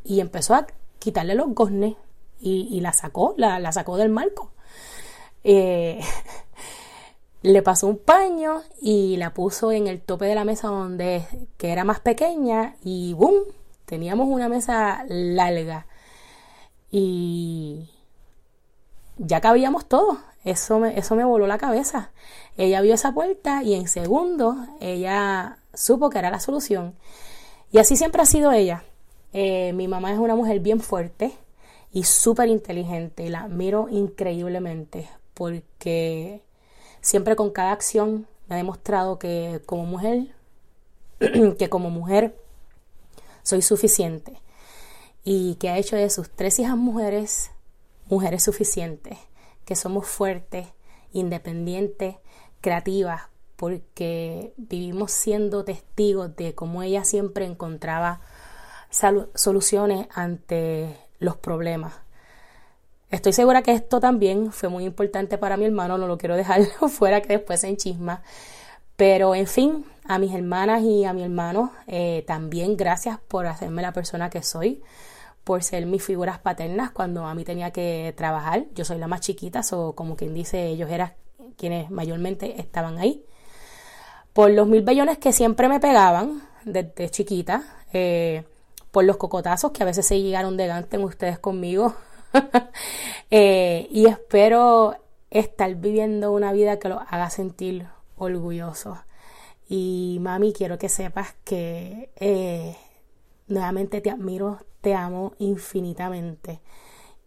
[0.04, 0.66] y empezó a
[0.98, 1.96] quitarle los goznes
[2.40, 4.52] y, la sacó, la, sacó del marco.
[5.44, 6.00] Eh,
[7.42, 11.70] le pasó un paño y la puso en el tope de la mesa donde que
[11.70, 13.44] era más pequeña y ¡boom!
[13.86, 15.86] Teníamos una mesa larga
[16.90, 17.88] y
[19.18, 20.18] ya cabíamos todos.
[20.44, 22.10] Eso me, eso me voló la cabeza.
[22.56, 26.94] Ella vio esa puerta y en segundos ella supo que era la solución.
[27.70, 28.84] Y así siempre ha sido ella.
[29.32, 31.32] Eh, mi mamá es una mujer bien fuerte
[31.92, 36.42] y súper inteligente la admiro increíblemente porque
[37.00, 40.34] siempre con cada acción me ha demostrado que como mujer,
[41.58, 42.34] que como mujer
[43.42, 44.40] soy suficiente
[45.24, 47.50] y que ha hecho de sus tres hijas mujeres
[48.08, 49.18] mujeres suficientes,
[49.64, 50.66] que somos fuertes,
[51.12, 52.16] independientes,
[52.60, 53.22] creativas,
[53.56, 58.20] porque vivimos siendo testigos de cómo ella siempre encontraba
[59.34, 61.94] soluciones ante los problemas.
[63.10, 66.62] Estoy segura que esto también fue muy importante para mi hermano, no lo quiero dejar
[66.88, 68.22] fuera que después se enchisma.
[68.96, 73.82] Pero en fin, a mis hermanas y a mi hermano, eh, también gracias por hacerme
[73.82, 74.82] la persona que soy
[75.48, 78.66] por ser mis figuras paternas cuando a mí tenía que trabajar.
[78.74, 81.14] Yo soy la más chiquita, o como quien dice, ellos eran
[81.56, 83.24] quienes mayormente estaban ahí.
[84.34, 87.62] Por los mil bellones que siempre me pegaban desde chiquita,
[87.94, 88.44] eh,
[88.90, 91.94] por los cocotazos que a veces se llegaron de gante ustedes conmigo.
[93.30, 94.96] Eh, y espero
[95.30, 98.98] estar viviendo una vida que los haga sentir orgullosos.
[99.68, 102.74] Y mami, quiero que sepas que eh,
[103.48, 104.60] nuevamente te admiro,
[104.94, 106.60] amo infinitamente.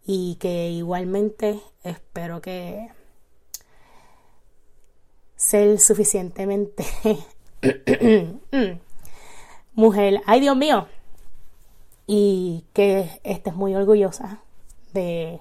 [0.05, 2.89] Y que igualmente espero que
[5.35, 6.85] ser suficientemente
[9.73, 10.87] mujer, ay Dios mío,
[12.07, 14.39] y que estés muy orgullosa
[14.93, 15.39] de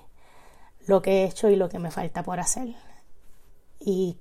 [0.86, 2.74] lo que he hecho y lo que me falta por hacer.
[3.78, 4.18] Y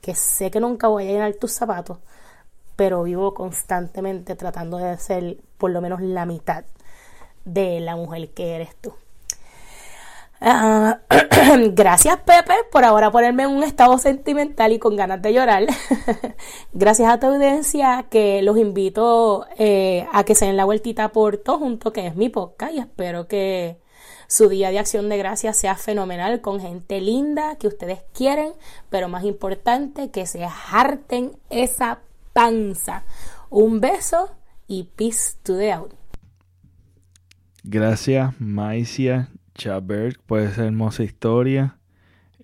[0.00, 1.98] que sé que nunca voy a llenar tus zapatos,
[2.76, 6.64] pero vivo constantemente tratando de ser por lo menos la mitad
[7.44, 8.94] de la mujer que eres tú.
[10.44, 10.98] Ah,
[11.70, 15.66] gracias Pepe por ahora ponerme en un estado sentimental y con ganas de llorar.
[16.72, 21.36] gracias a tu audiencia que los invito eh, a que se den la vueltita por
[21.36, 23.78] todo junto que es mi podcast y espero que
[24.26, 28.52] su día de acción de gracias sea fenomenal con gente linda que ustedes quieren,
[28.90, 32.00] pero más importante que se harten esa
[32.32, 33.04] panza.
[33.50, 34.30] Un beso
[34.66, 36.01] y peace to the out.
[37.64, 41.78] Gracias, Maicia Chabert, por esa hermosa historia.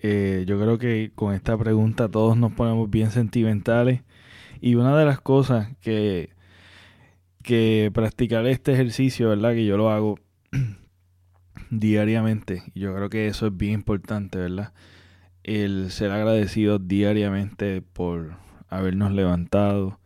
[0.00, 4.02] Eh, yo creo que con esta pregunta todos nos ponemos bien sentimentales.
[4.60, 6.30] Y una de las cosas que,
[7.42, 9.54] que practicar este ejercicio, ¿verdad?
[9.54, 10.20] Que yo lo hago
[11.70, 12.62] diariamente.
[12.76, 14.72] Yo creo que eso es bien importante, ¿verdad?
[15.42, 18.36] El ser agradecido diariamente por
[18.68, 19.98] habernos levantado,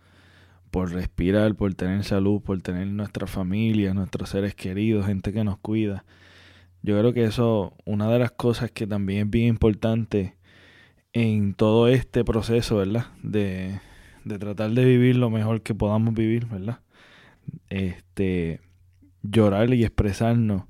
[0.73, 5.59] por respirar, por tener salud, por tener nuestra familia, nuestros seres queridos, gente que nos
[5.59, 6.07] cuida.
[6.83, 10.35] Yo creo que eso, una de las cosas que también es bien importante
[11.13, 13.09] en todo este proceso, ¿verdad?
[13.23, 13.81] De,
[14.41, 16.81] tratar de vivir lo mejor que podamos vivir, ¿verdad?
[17.69, 18.61] Este,
[19.23, 20.65] llorar y expresarnos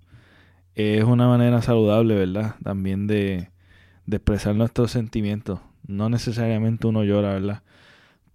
[0.75, 2.57] es una manera saludable, ¿verdad?
[2.65, 3.51] También de,
[4.07, 5.61] de expresar nuestros sentimientos.
[5.87, 7.63] No necesariamente uno llora, ¿verdad?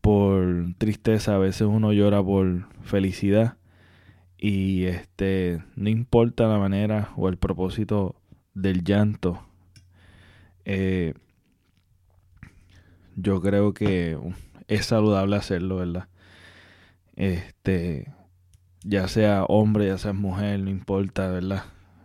[0.02, 3.58] Por tristeza, a veces uno llora por felicidad.
[4.38, 8.16] Y este, no importa la manera o el propósito
[8.54, 9.44] del llanto.
[10.66, 11.14] Eh,
[13.16, 14.18] yo creo que
[14.68, 16.08] es saludable hacerlo, ¿verdad?
[17.16, 18.14] Este,
[18.84, 21.64] ya sea hombre, ya sea mujer, no importa, ¿verdad?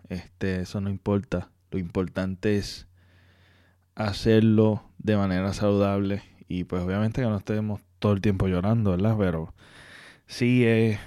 [0.08, 1.50] Este, eso no importa.
[1.70, 2.88] Lo importante es
[3.94, 9.16] hacerlo de manera saludable y pues obviamente que no estemos todo el tiempo llorando, ¿verdad?
[9.18, 9.54] Pero
[10.26, 10.98] sí es,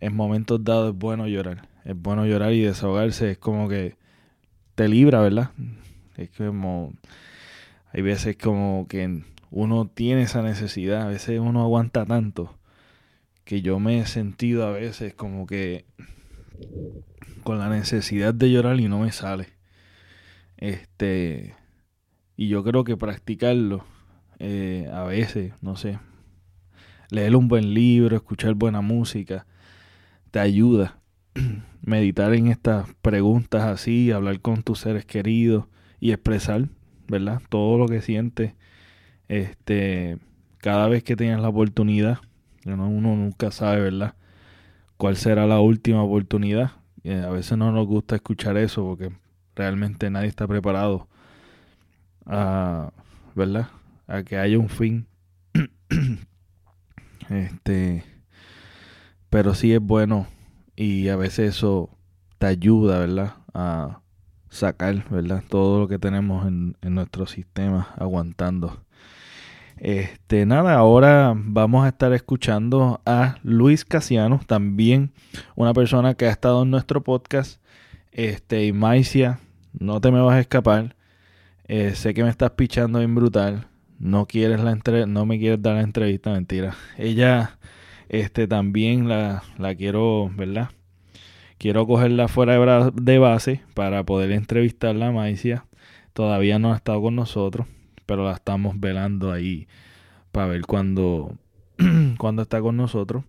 [0.00, 1.68] en momentos dados es bueno llorar.
[1.86, 3.30] Es bueno llorar y desahogarse.
[3.30, 3.96] Es como que
[4.74, 5.52] te libra, ¿verdad?
[6.18, 6.92] Es como...
[7.94, 12.58] Hay veces como que uno tiene esa necesidad, a veces uno aguanta tanto
[13.44, 15.86] que yo me he sentido a veces como que
[17.42, 19.48] con la necesidad de llorar y no me sale.
[20.58, 21.54] Este,
[22.36, 23.93] y yo creo que practicarlo
[24.46, 25.98] eh, a veces, no sé,
[27.08, 29.46] leer un buen libro, escuchar buena música,
[30.30, 30.98] te ayuda.
[31.80, 35.64] Meditar en estas preguntas así, hablar con tus seres queridos
[35.98, 36.68] y expresar,
[37.08, 37.40] ¿verdad?
[37.48, 38.52] Todo lo que sientes
[39.28, 40.18] este,
[40.58, 42.18] cada vez que tengas la oportunidad,
[42.66, 44.14] uno nunca sabe, ¿verdad?
[44.98, 46.72] ¿Cuál será la última oportunidad?
[47.02, 49.10] Eh, a veces no nos gusta escuchar eso porque
[49.56, 51.08] realmente nadie está preparado
[52.26, 52.92] a,
[53.34, 53.68] ¿verdad?
[54.06, 55.06] A que haya un fin.
[57.30, 58.04] este,
[59.30, 60.26] pero sí es bueno
[60.76, 61.90] y a veces eso
[62.38, 63.34] te ayuda, ¿verdad?
[63.54, 64.00] A
[64.48, 65.42] sacar, ¿verdad?
[65.48, 68.84] Todo lo que tenemos en, en nuestro sistema aguantando.
[69.76, 75.12] Este, nada, ahora vamos a estar escuchando a Luis Casiano, también
[75.56, 77.60] una persona que ha estado en nuestro podcast.
[78.12, 79.40] Este, y Maicia,
[79.72, 80.96] no te me vas a escapar.
[81.66, 83.66] Eh, sé que me estás pichando bien brutal.
[83.98, 86.76] No quieres la entre no me quieres dar la entrevista, mentira.
[86.98, 87.58] Ella,
[88.08, 90.70] este, también la, la quiero, ¿verdad?
[91.58, 95.66] Quiero cogerla fuera de, base para poder entrevistarla a Maicia.
[96.12, 97.66] Todavía no ha estado con nosotros
[98.06, 99.66] pero la estamos velando ahí
[100.32, 101.36] para ver cuándo,
[102.18, 103.24] cuando está con nosotros.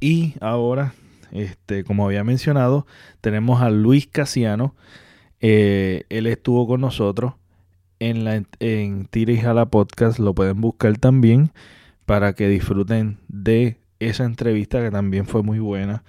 [0.00, 0.94] Y ahora,
[1.32, 2.86] este, como había mencionado,
[3.20, 4.74] tenemos a Luis Casiano.
[5.40, 7.34] Eh, él estuvo con nosotros
[7.98, 10.18] en, la, en Tira y Jala Podcast.
[10.18, 11.50] Lo pueden buscar también
[12.06, 16.04] para que disfruten de esa entrevista que también fue muy buena.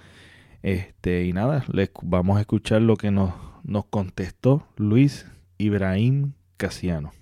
[0.62, 3.32] Este, y nada, les vamos a escuchar lo que nos,
[3.64, 5.26] nos contestó Luis
[5.58, 7.12] Ibrahim Casiano.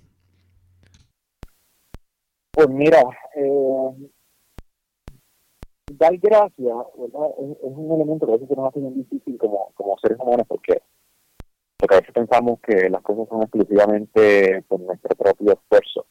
[2.51, 3.01] Pues mira,
[3.35, 4.09] eh,
[5.93, 6.57] dar gracias.
[6.57, 10.81] Es, un elemento que a veces nos hace muy difícil como, como seres humanos porque,
[11.77, 16.05] porque a veces pensamos que las cosas son exclusivamente por nuestro propio esfuerzo.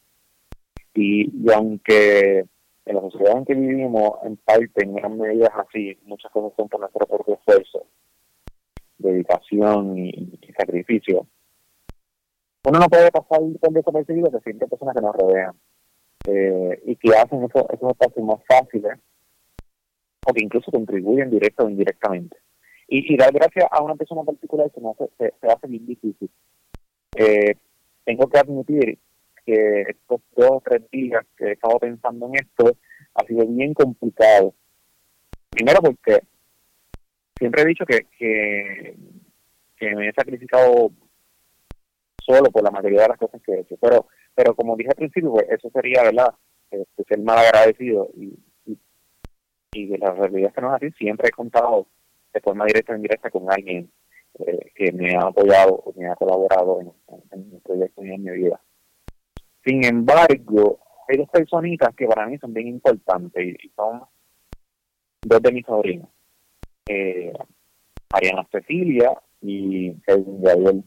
[0.95, 2.45] Y, y aunque
[2.87, 6.69] en la sociedad en que vivimos, en parte, en gran medida así, muchas cosas son
[6.69, 7.87] por nuestro propio esfuerzo,
[8.99, 11.27] dedicación y, sacrificio,
[12.67, 15.55] uno no puede pasar por desapercibido de siempre personas que nos rodean
[16.27, 18.99] eh, y que hacen esos, esos espacios más fáciles
[20.27, 22.37] o que incluso contribuyen directo o indirectamente.
[22.89, 26.31] Y, si dar gracias a una persona particular se, me hace, se, hace bien difícil.
[27.17, 27.55] Eh,
[28.05, 28.99] tengo que admitir
[29.45, 32.77] que estos dos o tres días que he estado pensando en esto
[33.15, 34.55] ha sido bien complicado.
[35.51, 36.21] Primero porque
[37.39, 38.97] siempre he dicho que, que,
[39.77, 40.91] que me he sacrificado
[42.21, 44.97] solo por la mayoría de las cosas que he hecho, pero pero como dije al
[44.97, 46.35] principio, pues eso sería, ¿verdad?
[46.71, 48.37] Este, ser mal agradecido y,
[48.67, 48.79] y,
[49.73, 50.91] y la realidad es que no es así.
[50.99, 51.87] Siempre he contado
[52.35, 53.91] de forma directa o indirecta con alguien
[54.41, 56.93] eh, que me ha apoyado o me ha colaborado en,
[57.31, 58.61] en, mi proyecto y en mi vida.
[59.65, 64.03] Sin embargo, hay dos personitas que para mí son bien importantes y, son
[65.23, 66.09] dos de mis sobrinos.
[66.89, 67.33] Eh,
[68.51, 70.85] Cecilia y Kevin Gabriel.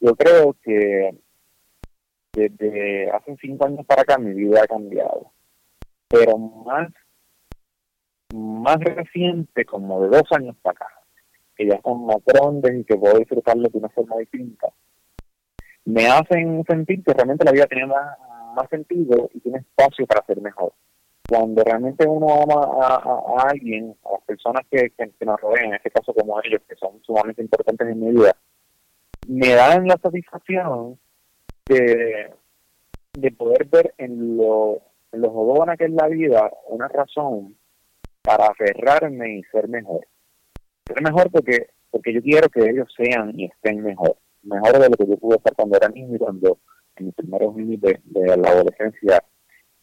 [0.00, 1.14] Yo creo que
[2.32, 5.32] desde hace cinco años para acá mi vida ha cambiado.
[6.08, 6.90] Pero más,
[8.60, 10.86] más reciente, como de dos años para acá,
[11.56, 14.68] que ya son más grandes y que puedo disfrutarlo de una forma distinta,
[15.84, 18.18] me hacen sentir que realmente la vida tiene más,
[18.54, 20.72] más sentido y tiene espacio para ser mejor.
[21.28, 25.90] Cuando realmente uno ama a, alguien, a las personas que, que, nos rodean, en este
[25.90, 28.34] caso como ellos, que son sumamente importantes en mi vida,
[29.28, 30.98] me dan la satisfacción
[31.66, 32.32] de,
[33.12, 34.80] de poder ver en lo,
[35.12, 37.56] en lo jodona que es la vida una razón
[38.22, 40.06] para aferrarme y ser mejor.
[40.86, 44.16] Ser mejor porque, porque yo quiero que ellos sean y estén mejor.
[44.42, 46.58] Mejor de lo que yo pude estar cuando era niño y cuando
[46.96, 49.24] en mis primeros años de, la adolescencia.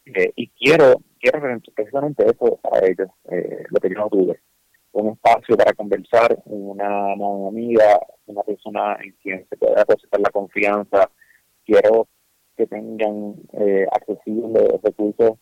[0.06, 1.42] Eh, y quiero, quiero
[1.76, 4.40] precisamente eso para ellos, eh, lo que yo no tuve.
[4.94, 10.30] Un espacio para conversar, una, una amiga, una persona en quien se pueda depositar la
[10.30, 11.12] confianza.
[11.66, 12.08] Quiero
[12.56, 15.38] que tengan eh, accesibles recursos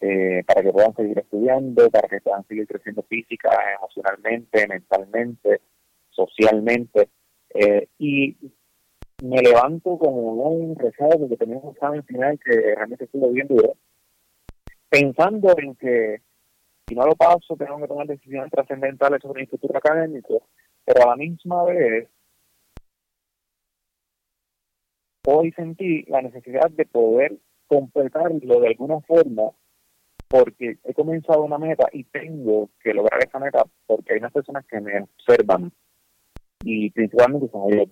[0.00, 5.60] eh, para que puedan seguir estudiando, para que puedan seguir creciendo física, emocionalmente, mentalmente,
[6.10, 7.08] socialmente.
[7.54, 8.36] Eh, y
[9.22, 13.74] me levanto como un rezado porque tenemos un examen final que realmente estuvo bien duro,
[14.90, 16.20] pensando en que
[16.86, 20.48] si no lo paso tengo que tomar decisiones trascendentales sobre mi futuro académico,
[20.84, 22.08] pero a la misma vez
[25.26, 27.36] hoy sentí la necesidad de poder
[27.66, 29.50] completarlo de alguna forma
[30.28, 34.64] porque he comenzado una meta y tengo que lograr esa meta porque hay unas personas
[34.66, 35.72] que me observan
[36.64, 37.88] y principalmente son ellos.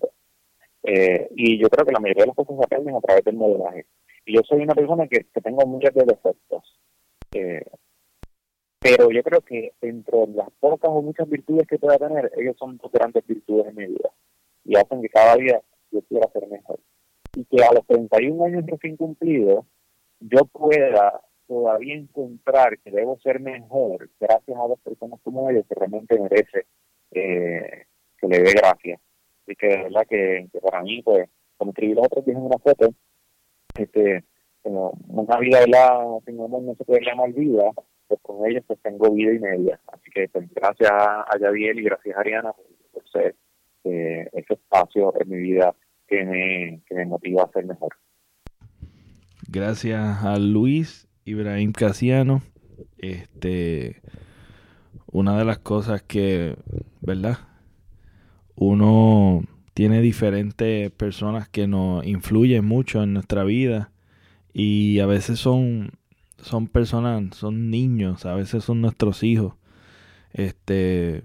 [0.83, 3.35] Eh, y yo creo que la mayoría de las cosas se aprenden a través del
[3.35, 3.85] modelaje.
[4.25, 6.79] Y yo soy una persona que, tengo muchos de defectos.
[7.33, 7.65] Eh,
[8.79, 12.55] pero yo creo que dentro de las pocas o muchas virtudes que pueda tener, ellos
[12.57, 14.11] son dos grandes virtudes en mi vida.
[14.63, 15.61] Y hacen que cada día
[15.91, 16.79] yo quiera ser mejor.
[17.35, 19.65] Y que a los 31 años recién cumplidos,
[20.19, 25.75] yo pueda todavía encontrar que debo ser mejor gracias a dos personas como ellos que
[25.75, 26.65] realmente merece
[27.11, 27.85] eh,
[28.17, 28.99] que le dé gracias.
[29.47, 32.57] Y que de verdad que, para mí, pues, como escribí los otros días en una
[32.57, 32.89] foto,
[33.77, 34.23] este,
[34.63, 35.63] como una vida
[36.25, 37.71] sin amor no se puede llamar vida,
[38.07, 39.79] pues con ellos pues tengo vida y media.
[39.87, 42.53] Así que pues, gracias a Yadiel y gracias a Ariana
[42.91, 43.35] por, ser
[43.83, 45.75] eh, ese espacio en mi vida
[46.07, 47.95] que me, que me motiva a ser mejor.
[49.47, 52.41] Gracias a Luis Ibrahim Casiano.
[52.97, 54.01] Este,
[55.07, 56.55] una de las cosas que,
[57.01, 57.39] ¿verdad?
[58.55, 63.91] Uno tiene diferentes personas que nos influyen mucho en nuestra vida
[64.53, 65.91] y a veces son
[66.41, 69.55] son personas, son niños, a veces son nuestros hijos.
[70.31, 71.23] Este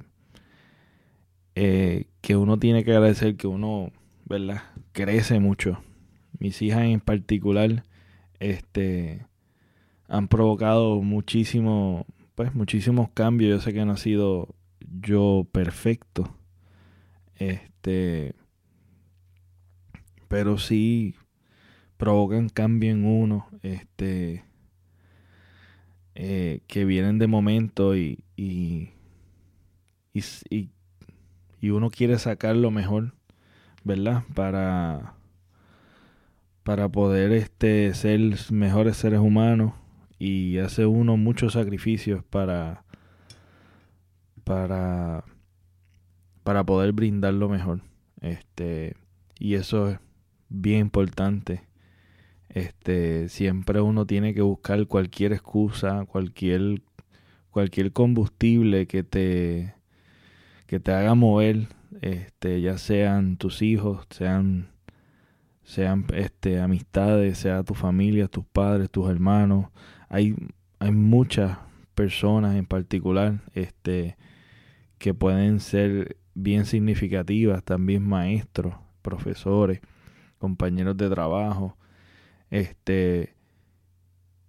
[1.55, 3.92] eh, que uno tiene que agradecer que uno,
[4.24, 4.62] ¿verdad?
[4.92, 5.82] crece mucho.
[6.38, 7.84] Mis hijas en particular
[8.40, 9.26] este
[10.11, 12.04] han provocado muchísimo,
[12.34, 13.50] pues muchísimos cambios.
[13.50, 16.36] Yo sé que no ha sido yo perfecto.
[17.36, 18.34] Este,
[20.26, 21.14] pero sí
[21.96, 24.44] provocan cambio en uno, este,
[26.16, 28.90] eh, que vienen de momento y, y,
[30.12, 30.70] y,
[31.61, 33.14] y uno quiere sacar lo mejor,
[33.84, 34.24] ¿verdad?
[34.34, 35.14] Para,
[36.64, 39.74] para poder este, ser mejores seres humanos
[40.20, 42.84] y hace uno muchos sacrificios para
[44.44, 45.24] para
[46.44, 47.80] para poder brindar lo mejor.
[48.20, 48.94] Este
[49.38, 49.98] y eso es
[50.50, 51.62] bien importante.
[52.50, 56.82] Este siempre uno tiene que buscar cualquier excusa cualquier
[57.50, 59.74] cualquier combustible que te
[60.66, 61.68] que te haga mover
[62.02, 64.68] este ya sean tus hijos sean
[65.62, 69.66] sean este amistades sea tu familia tus padres tus hermanos
[70.11, 70.34] hay,
[70.80, 71.56] hay muchas
[71.94, 74.16] personas en particular este,
[74.98, 79.80] que pueden ser bien significativas, también maestros, profesores,
[80.38, 81.76] compañeros de trabajo.
[82.50, 83.34] Este,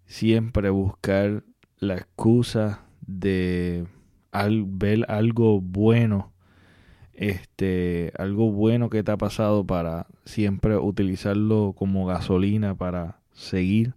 [0.05, 1.43] siempre buscar
[1.77, 3.85] la excusa de
[4.31, 6.33] al, ver algo bueno,
[7.13, 13.93] este, algo bueno que te ha pasado para siempre utilizarlo como gasolina para seguir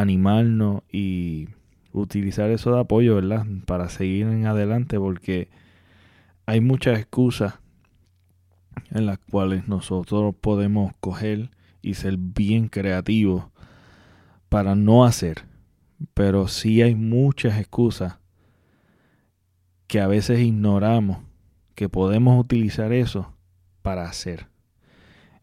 [0.00, 1.48] animarnos y
[1.92, 3.46] utilizar eso de apoyo, ¿verdad?
[3.66, 5.48] Para seguir en adelante porque
[6.46, 7.60] hay muchas excusas
[8.90, 11.50] en las cuales nosotros podemos coger
[11.82, 13.44] y ser bien creativos
[14.48, 15.44] para no hacer.
[16.12, 18.18] Pero sí hay muchas excusas
[19.86, 21.18] que a veces ignoramos
[21.74, 23.32] que podemos utilizar eso
[23.82, 24.48] para hacer.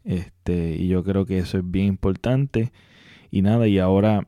[0.03, 2.71] Este, y yo creo que eso es bien importante.
[3.29, 4.27] Y nada, y ahora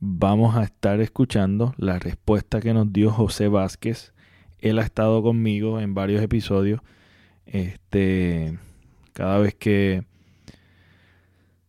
[0.00, 4.12] vamos a estar escuchando la respuesta que nos dio José Vázquez.
[4.58, 6.80] Él ha estado conmigo en varios episodios.
[7.46, 8.58] Este,
[9.12, 10.04] cada vez que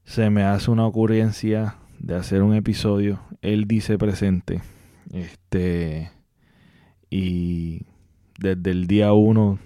[0.03, 4.61] se me hace una ocurrencia de hacer un episodio, él dice presente.
[5.11, 6.11] Este,
[7.09, 7.81] y
[8.39, 9.59] desde el día uno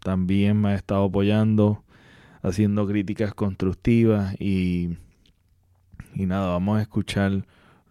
[0.00, 1.84] también me ha estado apoyando,
[2.42, 4.98] haciendo críticas constructivas y,
[6.14, 7.44] y nada, vamos a escuchar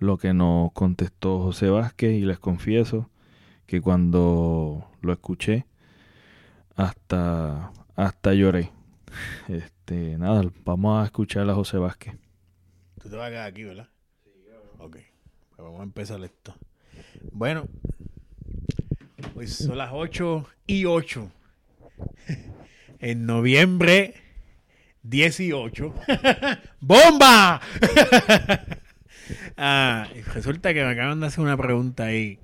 [0.04, 3.10] lo que nos contestó José Vázquez y les confieso
[3.66, 5.66] que cuando lo escuché
[6.76, 8.72] hasta, hasta lloré.
[9.48, 12.16] Este, nada, vamos a escuchar a José Vázquez.
[13.02, 13.90] Tú te vas a quedar aquí, ¿verdad?
[14.24, 14.32] Sí,
[14.80, 14.98] Ok,
[15.50, 16.56] pues vamos a empezar esto.
[17.32, 17.68] Bueno,
[19.34, 21.32] pues son las 8 y 8.
[23.00, 24.16] En noviembre
[25.04, 25.94] 18.
[26.80, 27.60] ¡Bomba!
[29.58, 32.40] Ah, resulta que me acaban de hacer una pregunta ahí.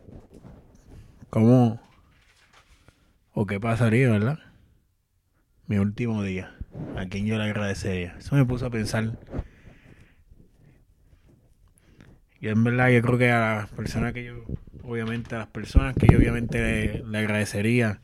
[1.29, 1.81] ¿Cómo
[3.33, 4.39] o qué pasaría, verdad?
[5.67, 6.55] Mi último día.
[6.97, 8.15] ¿A quién yo le agradecería?
[8.17, 9.17] Eso me puso a pensar.
[12.41, 14.45] Y en verdad yo creo que a las personas que yo,
[14.83, 18.01] obviamente a las personas que yo obviamente le, le agradecería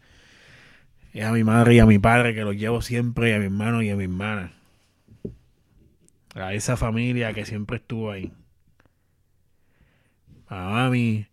[1.16, 3.46] es a mi madre y a mi padre que los llevo siempre, y a mi
[3.46, 4.52] hermano y a mi hermana.
[6.34, 8.34] A esa familia que siempre estuvo ahí.
[10.50, 11.28] Mami,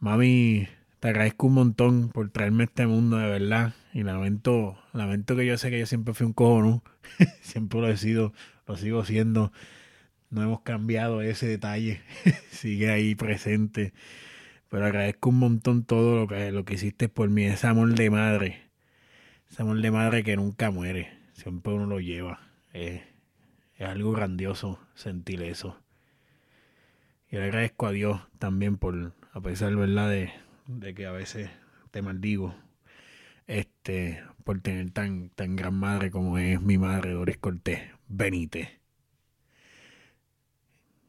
[0.00, 0.68] mami,
[1.00, 3.74] te agradezco un montón por traerme a este mundo de verdad.
[3.92, 6.82] Y lamento, lamento que yo sé que yo siempre fui un cojono.
[7.42, 8.32] siempre lo he sido,
[8.66, 9.52] lo sigo siendo.
[10.30, 12.00] No hemos cambiado ese detalle.
[12.50, 13.92] Sigue ahí presente.
[14.68, 17.44] Pero agradezco un montón todo lo que, lo que hiciste por mí.
[17.44, 18.62] Ese amor de madre.
[19.50, 21.10] Ese amor de madre que nunca muere.
[21.32, 22.40] Siempre uno lo lleva.
[22.72, 23.02] Es,
[23.76, 25.78] es algo grandioso sentir eso.
[27.30, 30.08] Y le agradezco a Dios también por, a pesar ¿verdad?
[30.08, 30.32] De,
[30.66, 31.50] de que a veces
[31.90, 32.54] te maldigo,
[33.46, 38.80] este, por tener tan, tan gran madre como es mi madre Doris Cortés Benítez.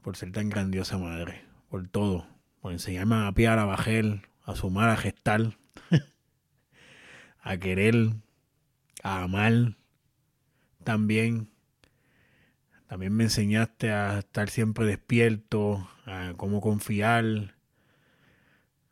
[0.02, 2.28] Por ser tan grandiosa madre, por todo,
[2.62, 5.58] por enseñarme a piar, a bajar, a sumar, a gestar,
[7.42, 7.96] a querer,
[9.04, 9.78] a amar
[10.84, 11.50] también.
[12.90, 17.54] También me enseñaste a estar siempre despierto, a cómo confiar,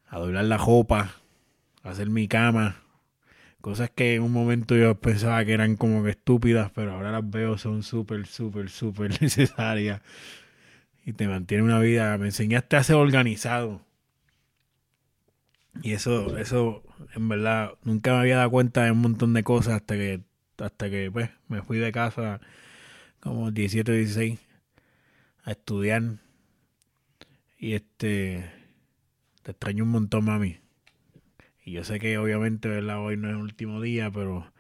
[0.08, 1.16] a doblar la ropa,
[1.82, 2.84] a hacer mi cama.
[3.60, 7.28] Cosas que en un momento yo pensaba que eran como que estúpidas, pero ahora las
[7.28, 10.00] veo son súper, súper, súper necesarias.
[11.04, 12.16] Y te mantiene una vida.
[12.20, 13.82] Me enseñaste a ser organizado.
[15.82, 16.84] Y eso, eso,
[17.16, 20.22] en verdad, nunca me había dado cuenta de un montón de cosas hasta que,
[20.60, 22.42] hasta que pues, me fui de casa
[23.20, 24.40] como 17, 16
[25.44, 26.04] a estudiar.
[27.58, 28.50] Y este,
[29.44, 30.58] te extraño un montón, mami.
[31.64, 33.00] Y yo sé que obviamente, ¿verdad?
[33.00, 34.52] Hoy no es el último día, pero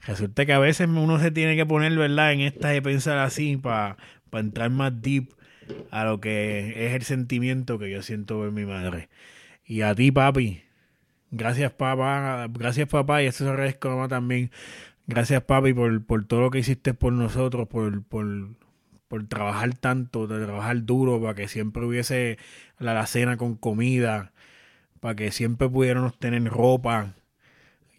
[0.00, 2.32] resulta que a veces uno se tiene que poner, ¿verdad?
[2.32, 3.96] En esta de pensar así para
[4.32, 5.34] entrar más deep
[5.90, 9.08] a lo que es el sentimiento que yo siento por mi madre.
[9.64, 10.62] Y a ti, papi.
[11.30, 12.46] Gracias, papá.
[12.50, 13.22] Gracias, papá.
[13.22, 14.50] Y eso se agradezco, mamá, también.
[15.10, 20.84] Gracias, papi, por, todo lo que hiciste por nosotros, por, por, trabajar tanto, de trabajar
[20.84, 22.38] duro, para que siempre hubiese
[22.78, 24.32] la alacena con comida,
[25.00, 27.14] para que siempre pudiéramos tener ropa.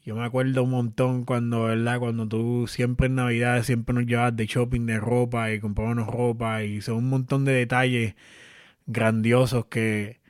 [0.06, 2.00] Yo me acuerdo un montón cuando, ¿verdad?
[2.00, 6.64] Cuando tú siempre en Navidad siempre nos llevabas de shopping de ropa y comprábamos ropa
[6.64, 8.16] y son un montón de detalles
[8.86, 10.22] grandiosos que,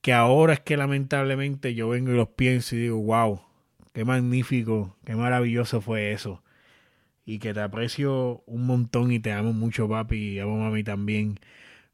[0.00, 3.51] que ahora es que lamentablemente yo vengo y los pienso y digo, wow,
[3.92, 6.42] qué magnífico, qué maravilloso fue eso.
[7.26, 11.40] Y que te aprecio un montón y te amo mucho, papi, y amo mami también,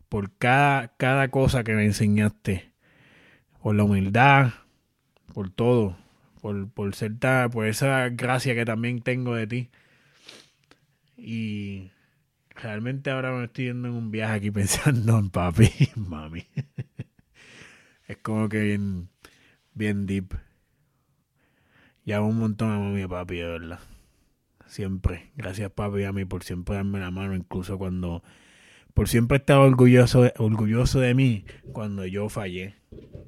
[0.08, 2.72] por cada, cada cosa que me enseñaste,
[3.62, 4.50] por la humildad,
[5.34, 5.96] por todo,
[6.42, 9.70] por, por ser ta- por esa gracia que también tengo de ti.
[11.16, 11.90] Y
[12.56, 16.46] realmente ahora me estoy yendo en un viaje aquí pensando en papi y mami.
[18.08, 19.08] es como que bien,
[19.74, 20.34] bien deep.
[22.08, 23.80] Y un montón a mami a papi, de verdad.
[24.66, 25.30] Siempre.
[25.36, 28.22] Gracias papi y a mí por siempre darme la mano, incluso cuando...
[28.94, 31.44] Por siempre estar orgulloso, orgulloso de mí
[31.74, 32.76] cuando yo fallé.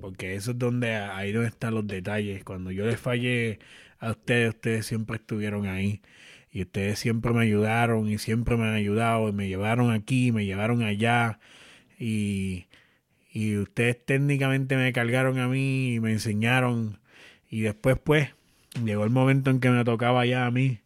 [0.01, 2.43] Porque eso es donde, ahí donde están los detalles.
[2.43, 3.59] Cuando yo les fallé
[3.99, 6.01] a ustedes, ustedes siempre estuvieron ahí.
[6.51, 9.28] Y ustedes siempre me ayudaron y siempre me han ayudado.
[9.28, 11.39] Y me llevaron aquí, me llevaron allá.
[11.99, 12.64] Y,
[13.31, 16.99] y ustedes técnicamente me cargaron a mí y me enseñaron.
[17.51, 18.31] Y después, pues,
[18.85, 20.81] llegó el momento en que me tocaba ya a mí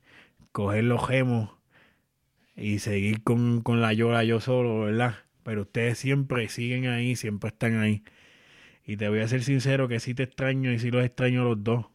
[0.53, 1.51] coger los gemos
[2.57, 5.17] y seguir con, con la yola yo solo, ¿verdad?
[5.45, 8.03] pero ustedes siempre siguen ahí, siempre están ahí.
[8.85, 11.63] Y te voy a ser sincero que sí te extraño y sí los extraño los
[11.63, 11.87] dos.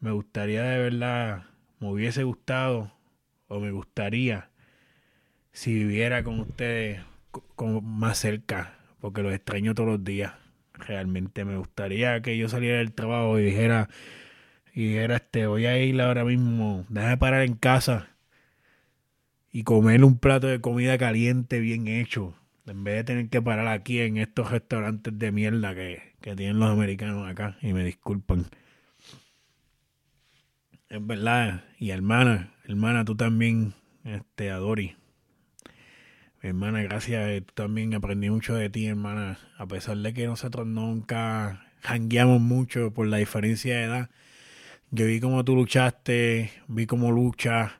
[0.00, 1.46] Me gustaría de verdad,
[1.80, 2.92] me hubiese gustado
[3.48, 4.50] o me gustaría
[5.52, 7.00] si viviera con ustedes
[7.54, 10.34] con, más cerca, porque los extraño todos los días.
[10.74, 13.88] Realmente me gustaría que yo saliera del trabajo y dijera,
[14.76, 18.10] y dijera, este, voy a ir ahora mismo, déjame parar en casa
[19.50, 22.34] y comer un plato de comida caliente bien hecho,
[22.66, 26.60] en vez de tener que parar aquí en estos restaurantes de mierda que, que tienen
[26.60, 28.48] los americanos acá, y me disculpan.
[30.90, 33.72] Es verdad, y hermana, hermana, tú también,
[34.04, 34.94] este, Adori.
[36.42, 40.66] Hermana, gracias, eh, tú también aprendí mucho de ti, hermana, a pesar de que nosotros
[40.66, 44.10] nunca jangueamos mucho por la diferencia de edad.
[44.90, 47.72] Yo vi cómo tú luchaste, vi cómo luchas,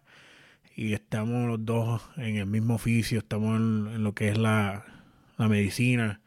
[0.77, 4.85] y estamos los dos en el mismo oficio, estamos en, lo que es la,
[5.39, 6.21] medicina.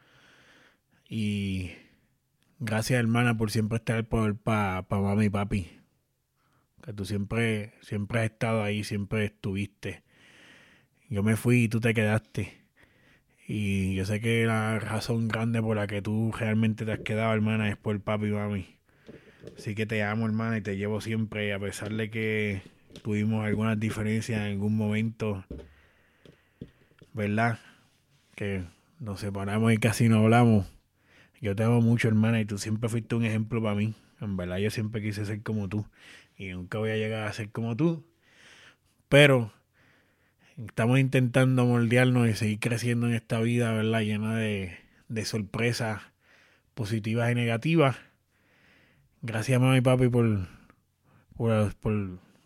[1.08, 1.70] Y
[2.58, 5.70] gracias hermana por siempre estar por para pa mamá y papi.
[6.82, 10.02] Que tú siempre, siempre has estado ahí, siempre estuviste.
[11.08, 12.64] Yo me fui y tú te quedaste.
[13.46, 17.32] Y yo sé que la razón grande por la que tú realmente te has quedado,
[17.34, 18.79] hermana, es por papi y mami.
[19.56, 22.62] Así que te amo, hermana, y te llevo siempre, a pesar de que
[23.02, 25.44] tuvimos algunas diferencias en algún momento,
[27.12, 27.58] ¿verdad?
[28.34, 28.64] Que
[28.98, 30.66] nos separamos y casi no hablamos.
[31.40, 33.94] Yo te amo mucho, hermana, y tú siempre fuiste un ejemplo para mí.
[34.20, 35.86] En verdad, yo siempre quise ser como tú.
[36.36, 38.04] Y nunca voy a llegar a ser como tú.
[39.08, 39.52] Pero
[40.58, 44.02] estamos intentando moldearnos y seguir creciendo en esta vida, ¿verdad?
[44.02, 44.76] Llena de,
[45.08, 46.02] de sorpresas
[46.74, 47.96] positivas y negativas.
[49.22, 50.48] Gracias, mamá y papi, por,
[51.36, 51.74] por,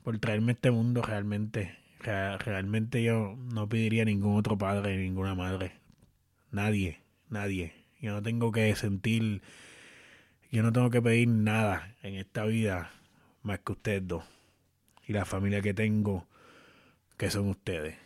[0.02, 1.76] por traerme este mundo realmente.
[2.00, 5.72] Realmente yo no pediría ningún otro padre, ninguna madre.
[6.50, 7.00] Nadie,
[7.30, 7.72] nadie.
[8.00, 9.40] Yo no tengo que sentir,
[10.50, 12.90] yo no tengo que pedir nada en esta vida
[13.42, 14.24] más que ustedes dos.
[15.06, 16.26] Y la familia que tengo,
[17.16, 17.96] que son ustedes.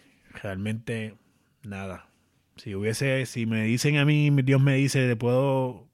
[0.43, 1.15] Realmente
[1.63, 2.11] nada.
[2.57, 5.88] Si hubiese, si me dicen a mí, Dios me dice, puedo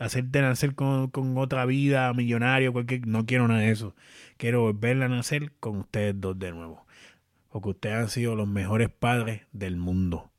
[0.00, 3.94] hacerte nacer con, con, otra vida, millonario, cualquier, no quiero nada de eso.
[4.36, 6.86] Quiero volverla a nacer con ustedes dos de nuevo.
[7.50, 10.30] Porque ustedes han sido los mejores padres del mundo.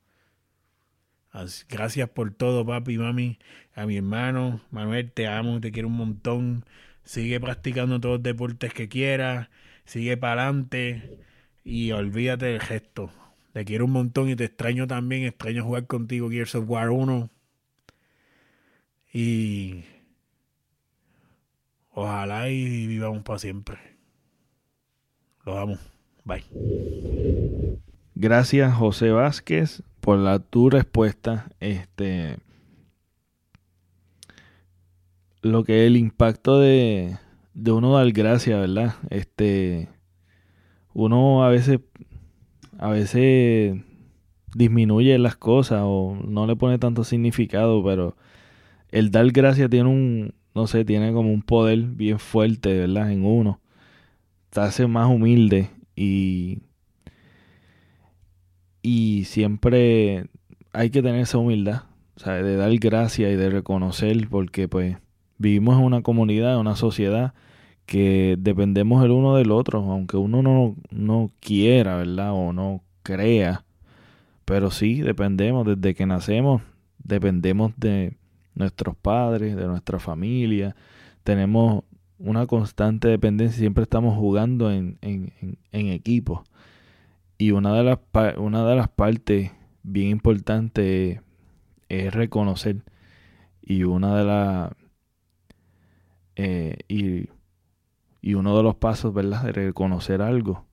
[1.69, 3.39] gracias por todo, papi mami.
[3.75, 6.65] A mi hermano, Manuel, te amo, te quiero un montón.
[7.03, 9.49] Sigue practicando todos los deportes que quieras.
[9.85, 11.19] Sigue para adelante.
[11.63, 13.11] Y olvídate del gesto.
[13.53, 15.23] Te quiero un montón y te extraño también.
[15.23, 17.29] Extraño jugar contigo Gears of War 1
[19.19, 19.83] y
[21.91, 23.79] ojalá y vivamos para siempre.
[25.43, 25.77] Los amo.
[26.23, 26.43] Bye.
[28.13, 31.49] Gracias José Vázquez por la tu respuesta.
[31.59, 32.37] Este
[35.41, 37.17] lo que el impacto de,
[37.55, 38.97] de uno dar gracias, ¿verdad?
[39.09, 39.89] Este
[40.93, 41.79] uno a veces
[42.77, 43.81] a veces
[44.53, 48.15] disminuye las cosas o no le pone tanto significado, pero
[48.97, 53.11] el dar gracias tiene un, no sé, tiene como un poder bien fuerte, ¿verdad?
[53.11, 53.59] En uno.
[54.49, 56.59] Te hace más humilde y,
[58.81, 60.27] y siempre
[60.73, 61.83] hay que tener esa humildad,
[62.15, 64.97] sea, de dar gracias y de reconocer, porque pues
[65.37, 67.33] vivimos en una comunidad, en una sociedad
[67.85, 72.31] que dependemos el uno del otro, aunque uno no, no quiera, ¿verdad?
[72.33, 73.63] O no crea,
[74.45, 76.61] pero sí dependemos desde que nacemos,
[77.03, 78.17] dependemos de
[78.57, 80.75] nuestros padres, de nuestra familia.
[81.23, 81.83] Tenemos
[82.19, 85.31] una constante dependencia, siempre estamos jugando en, en,
[85.71, 86.43] en, equipo.
[87.37, 87.99] Y una de, las,
[88.37, 89.51] una de las partes
[89.83, 91.21] bien importantes
[91.89, 92.83] es reconocer.
[93.61, 94.71] Y una de las...
[96.35, 97.29] Eh, y,
[98.21, 99.43] y uno de los pasos, ¿verdad?
[99.43, 100.67] De reconocer algo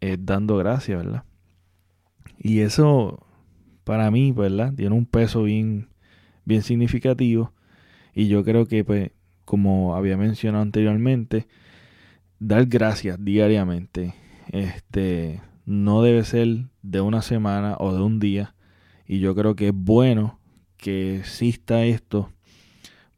[0.00, 1.24] es dando gracias, ¿verdad?
[2.38, 3.26] Y eso,
[3.84, 4.72] para mí, ¿verdad?
[4.74, 5.88] Tiene un peso bien,
[6.50, 7.52] bien significativo
[8.12, 9.12] y yo creo que pues
[9.44, 11.46] como había mencionado anteriormente
[12.40, 14.14] dar gracias diariamente
[14.50, 18.56] este no debe ser de una semana o de un día
[19.06, 20.40] y yo creo que es bueno
[20.76, 22.32] que exista esto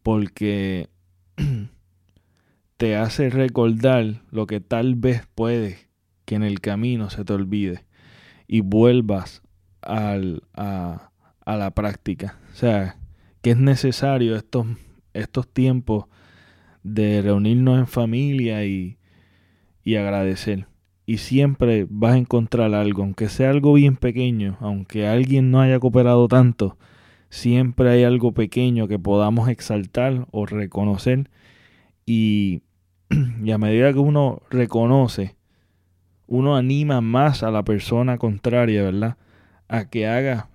[0.02, 0.90] porque
[2.76, 5.78] te hace recordar lo que tal vez puede
[6.26, 7.86] que en el camino se te olvide
[8.46, 9.40] y vuelvas
[9.80, 11.10] al, a,
[11.44, 12.38] a la práctica.
[12.52, 12.96] O sea,
[13.42, 14.66] que es necesario estos,
[15.12, 16.06] estos tiempos
[16.82, 18.98] de reunirnos en familia y,
[19.84, 20.66] y agradecer.
[21.04, 25.80] y siempre vas a encontrar algo, aunque sea algo bien pequeño, aunque alguien no haya
[25.80, 26.78] cooperado tanto,
[27.28, 31.28] siempre hay algo pequeño que podamos exaltar o reconocer
[32.06, 32.62] y,
[33.44, 35.36] y a medida que uno reconoce,
[36.26, 39.16] uno anima más a la persona contraria, ¿verdad?
[39.68, 40.48] A que haga,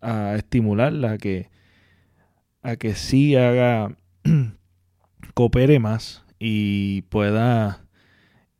[0.00, 1.50] a estimularla, a que,
[2.62, 3.96] a que sí haga,
[5.34, 7.84] coopere más y pueda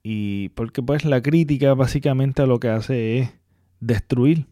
[0.03, 3.31] y porque pues la crítica básicamente lo que hace es
[3.81, 4.47] destruir.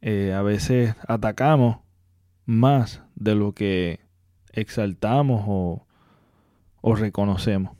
[0.00, 1.78] Eh, a veces atacamos
[2.46, 4.00] más de lo que
[4.52, 5.86] exaltamos o,
[6.80, 7.76] o reconocemos.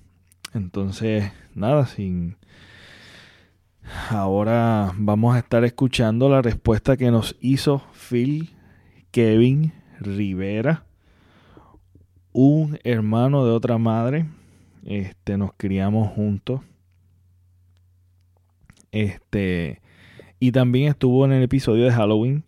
[0.55, 2.37] Entonces, nada, sin...
[4.11, 8.51] Ahora vamos a estar escuchando la respuesta que nos hizo Phil
[9.11, 10.85] Kevin Rivera,
[12.33, 14.27] un hermano de otra madre
[14.85, 16.61] este, nos criamos juntos.
[18.93, 19.81] Este,
[20.39, 22.45] y también estuvo en el episodio de Halloween.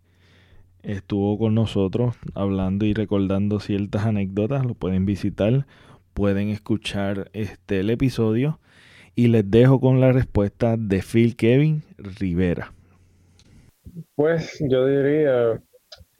[0.82, 4.64] Estuvo con nosotros hablando y recordando ciertas anécdotas.
[4.64, 5.66] Lo pueden visitar,
[6.14, 8.58] pueden escuchar este el episodio.
[9.14, 12.72] Y les dejo con la respuesta de Phil Kevin Rivera.
[14.14, 15.62] Pues yo diría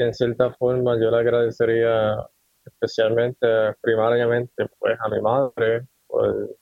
[0.03, 2.17] en cierta forma yo le agradecería
[2.65, 3.47] especialmente,
[3.81, 6.57] primariamente, pues a mi madre por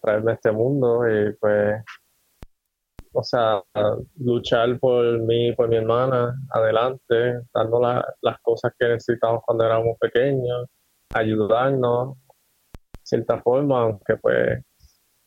[0.00, 1.82] traerme a este mundo y pues,
[3.12, 3.62] o sea,
[4.18, 9.96] luchar por mí y por mi hermana adelante, dando las cosas que necesitamos cuando éramos
[9.98, 10.68] pequeños,
[11.12, 14.62] ayudarnos, de cierta forma, aunque pues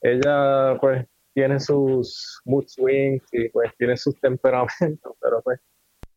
[0.02, 5.60] ella pues tiene sus mood swings y pues tiene sus temperamentos, pero pues,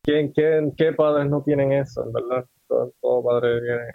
[0.03, 2.47] ¿quién, quién, ¿qué padres no tienen eso, verdad?
[2.69, 3.93] Todo, todo padre tiene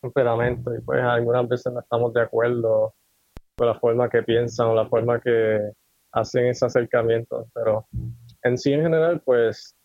[0.00, 2.94] temperamento y pues algunas veces no estamos de acuerdo
[3.56, 5.72] con la forma que piensan o la forma que
[6.12, 7.86] hacen ese acercamiento, pero
[8.42, 9.76] en sí en general pues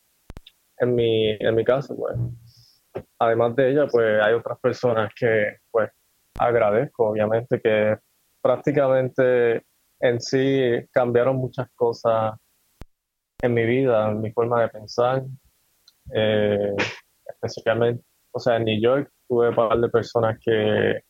[0.78, 2.84] en mi, en mi caso pues
[3.20, 5.90] además de ella pues hay otras personas que pues
[6.38, 7.98] agradezco obviamente que
[8.42, 9.64] prácticamente
[10.00, 12.34] en sí cambiaron muchas cosas
[13.44, 15.24] en mi vida, en mi forma de pensar,
[16.14, 16.74] eh,
[17.26, 21.02] especialmente, o sea, en New York tuve un par de personas que,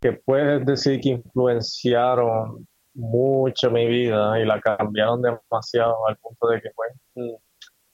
[0.00, 6.60] que puedes decir que influenciaron mucho mi vida y la cambiaron demasiado al punto de
[6.60, 6.92] que, pues,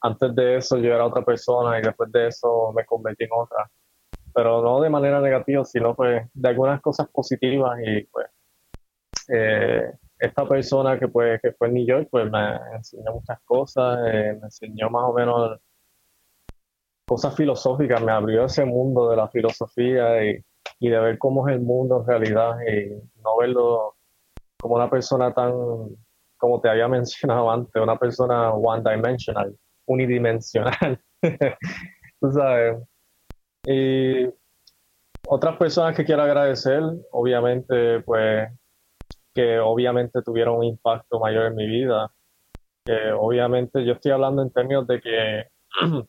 [0.01, 3.71] antes de eso yo era otra persona y después de eso me convertí en otra.
[4.35, 8.27] Pero no de manera negativa, sino pues de algunas cosas positivas y pues
[9.29, 9.93] eh,
[10.23, 14.39] esta persona que pues que fue en New York pues me enseñó muchas cosas, eh,
[14.39, 15.61] me enseñó más o menos
[17.05, 20.45] cosas filosóficas, me abrió ese mundo de la filosofía y,
[20.79, 22.91] de ver cómo es el mundo en realidad y
[23.23, 23.97] no verlo
[24.61, 25.53] como una persona tan,
[26.37, 29.57] como te había mencionado antes, una persona one dimensional,
[29.87, 31.01] unidimensional.
[32.21, 32.81] Tú sabes.
[33.67, 34.29] Y
[35.27, 38.49] otras personas que quiero agradecer, obviamente, pues,
[39.35, 42.13] que obviamente tuvieron un impacto mayor en mi vida.
[42.85, 45.45] Que obviamente yo estoy hablando en términos de que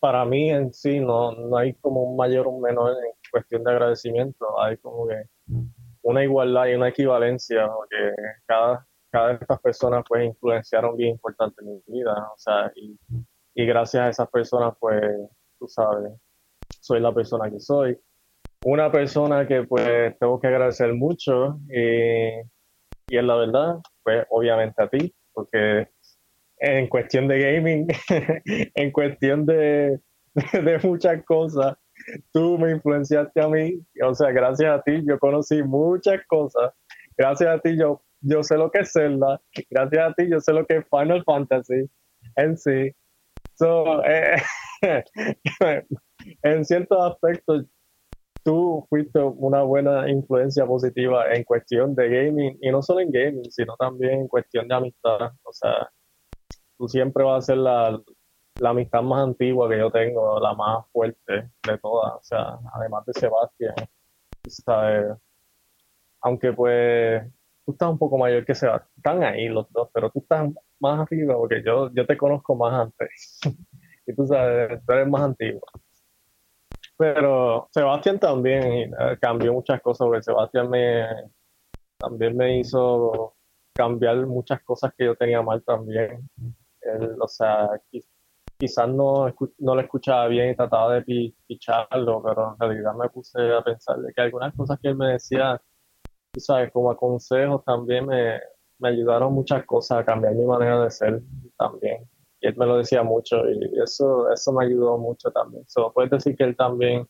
[0.00, 3.64] para mí en sí no, no hay como un mayor o un menor en cuestión
[3.64, 5.24] de agradecimiento, hay como que
[6.02, 8.12] una igualdad y una equivalencia, porque
[8.46, 12.96] cada, cada de estas personas pues influenciaron bien importante en mi vida, o sea, y,
[13.54, 15.02] y gracias a esas personas pues,
[15.58, 16.12] tú sabes,
[16.80, 17.98] soy la persona que soy.
[18.68, 22.40] Una persona que pues tengo que agradecer mucho y,
[23.06, 25.86] y es la verdad, pues obviamente a ti, porque
[26.58, 27.86] en cuestión de gaming,
[28.74, 30.00] en cuestión de,
[30.52, 31.76] de, muchas cosas.
[32.32, 36.72] Tú me influenciaste a mí, o sea, gracias a ti yo conocí muchas cosas.
[37.16, 39.40] Gracias a ti yo, yo sé lo que es Zelda.
[39.70, 41.88] Gracias a ti yo sé lo que es Final Fantasy
[42.34, 42.90] en sí.
[43.54, 44.42] So, eh,
[46.42, 47.66] en ciertos aspectos,
[48.46, 53.50] tú fuiste una buena influencia positiva en cuestión de gaming, y no solo en gaming,
[53.50, 55.32] sino también en cuestión de amistad.
[55.42, 55.90] O sea,
[56.78, 58.00] tú siempre vas a ser la,
[58.62, 63.12] amistad más antigua que yo tengo, la más fuerte de todas, o sea, además de
[63.14, 63.74] Sebastián,
[64.46, 65.18] ¿sabes?
[66.20, 67.22] Aunque pues
[67.64, 71.00] tú estás un poco mayor que Sebastián, están ahí los dos, pero tú estás más
[71.00, 73.40] arriba porque yo, yo te conozco más antes
[74.06, 75.62] y tú sabes, tú eres más antiguo.
[76.98, 81.04] Pero Sebastián también eh, cambió muchas cosas, porque Sebastián me
[81.98, 83.34] también me hizo
[83.74, 86.28] cambiar muchas cosas que yo tenía mal también
[87.20, 87.70] o sea,
[88.58, 93.52] quizás no, no lo escuchaba bien y trataba de picharlo, pero en realidad me puse
[93.52, 95.60] a pensar de que algunas cosas que él me decía
[96.38, 98.38] sabes, como consejos también me,
[98.78, 101.22] me ayudaron muchas cosas a cambiar mi manera de ser
[101.56, 102.06] también.
[102.46, 105.64] Él me lo decía mucho y eso, eso me ayudó mucho también.
[105.68, 107.06] So, puedes decir que él también,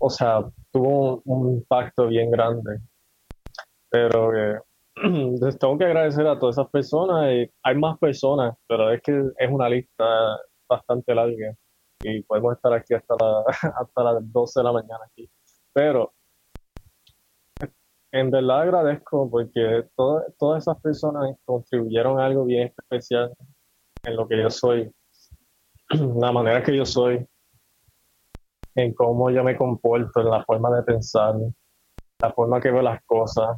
[0.00, 2.78] o sea, tuvo un, impacto bien grande.
[3.90, 4.32] Pero
[5.40, 9.12] les tengo que agradecer a todas esas personas y hay más personas, pero es que
[9.38, 10.04] es una lista
[10.68, 11.54] bastante larga
[12.02, 13.14] y podemos estar aquí hasta,
[13.80, 15.30] hasta las 12 de la mañana aquí.
[15.72, 16.12] Pero
[18.12, 23.32] en verdad agradezco porque todas esas personas contribuyeron algo bien especial
[24.04, 24.92] en lo que yo soy,
[25.90, 27.26] la manera que yo soy,
[28.74, 31.34] en cómo yo me comporto, en la forma de pensar,
[32.20, 33.56] la forma que veo las cosas.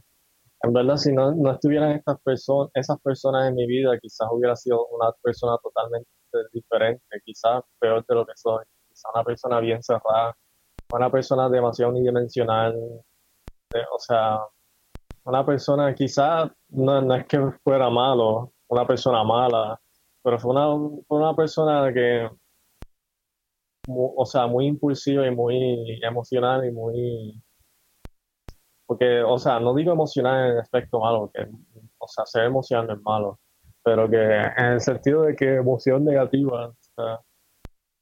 [0.62, 4.57] En verdad, si no, no estuvieran estas personas, esas personas en mi vida, quizás hubiera
[4.57, 6.09] sido una persona totalmente
[6.53, 8.64] diferente, quizás peor de lo que soy.
[8.88, 10.34] Quizás una persona bien cerrada,
[10.92, 12.74] una persona demasiado unidimensional,
[13.92, 14.40] o sea,
[15.24, 19.80] una persona quizás no, es que fuera malo, una persona mala,
[20.24, 22.30] pero fue una, una persona que,
[23.86, 27.42] o sea, muy impulsiva y muy emocional y muy,
[28.86, 31.46] porque, o sea, no digo emocional en el aspecto malo, que,
[31.98, 33.38] o sea, ser emocional es malo,
[33.82, 37.20] pero que en el sentido de que emoción negativa, o sea,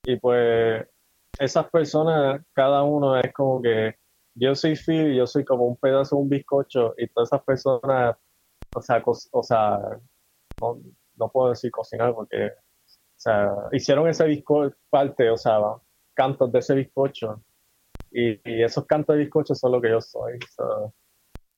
[0.04, 0.86] y pues
[1.40, 3.96] esas personas, cada uno es como que
[4.34, 8.16] yo soy Phil yo soy como un pedazo de un bizcocho y todas esas personas,
[8.74, 9.02] o sea,
[9.32, 10.00] o sea
[11.28, 12.52] puedo decir cocinar porque,
[13.72, 15.58] hicieron ese bizcocho parte, o sea,
[16.14, 17.42] cantos de ese bizcocho.
[18.10, 20.38] Y, esos cantos de bizcocho son lo que yo soy.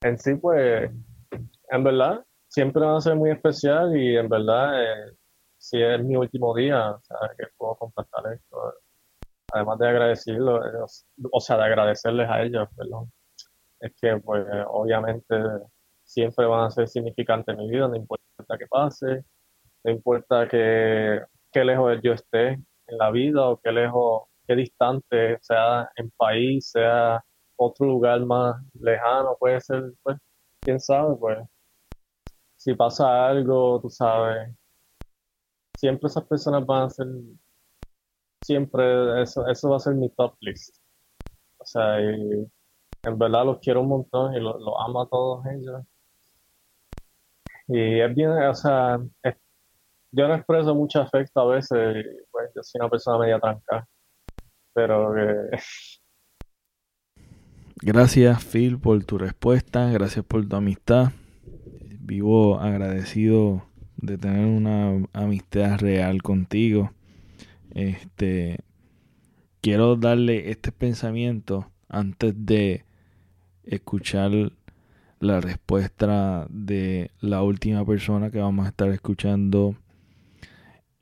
[0.02, 0.90] en sí, pues,
[1.70, 5.16] en verdad, siempre van a ser muy especial y en verdad, eh,
[5.58, 6.96] si es mi último día,
[7.38, 8.74] que puedo compartir esto.
[9.52, 10.60] Además de agradecerlo,
[11.32, 13.10] o sea, de agradecerles a ellos, perdón,
[13.80, 15.36] es que pues obviamente
[16.04, 19.24] siempre van a ser significantes en mi vida, no importa qué pase,
[19.84, 21.20] no importa que,
[21.52, 22.48] qué lejos yo esté
[22.86, 27.24] en la vida o qué lejos, qué distante, sea en país, sea
[27.56, 30.18] otro lugar más lejano, puede ser, pues,
[30.60, 31.38] quién sabe, pues,
[32.56, 34.50] si pasa algo, tú sabes,
[35.76, 37.06] siempre esas personas van a ser
[38.44, 40.76] siempre eso, eso va a ser mi top list.
[41.58, 45.82] O sea, en verdad los quiero un montón y los lo amo a todos ellos.
[47.68, 48.98] Y es bien, o sea,
[50.16, 53.88] yo no expreso mucho afecto a veces, pues yo soy una persona media tranca,
[54.72, 55.12] pero
[57.82, 61.10] Gracias Phil por tu respuesta, gracias por tu amistad.
[62.00, 66.92] Vivo agradecido de tener una amistad real contigo.
[67.74, 68.60] Este,
[69.60, 72.84] quiero darle este pensamiento antes de
[73.64, 74.30] escuchar
[75.18, 79.74] la respuesta de la última persona que vamos a estar escuchando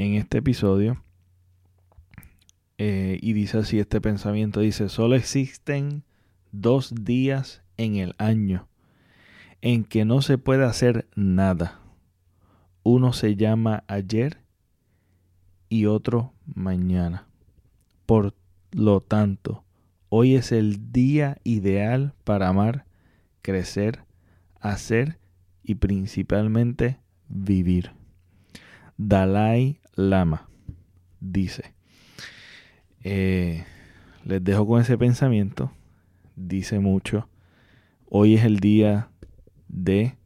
[0.03, 1.03] en este episodio.
[2.79, 6.03] Eh, y dice así este pensamiento, dice, solo existen
[6.51, 8.69] dos días en el año
[9.61, 11.81] en que no se puede hacer nada.
[12.83, 14.39] Uno se llama ayer
[15.69, 17.29] y otro mañana.
[18.05, 18.35] Por
[18.73, 19.63] lo tanto,
[20.09, 22.87] hoy es el día ideal para amar,
[23.41, 24.01] crecer,
[24.59, 25.21] hacer
[25.63, 26.99] y principalmente
[27.29, 27.93] vivir.
[28.97, 30.49] Dalai Lama
[31.21, 31.75] dice,
[33.05, 33.65] eh,
[34.25, 35.73] les dejo con ese pensamiento,
[36.37, 37.29] dice mucho,
[38.09, 39.11] hoy es el día
[39.69, 40.17] de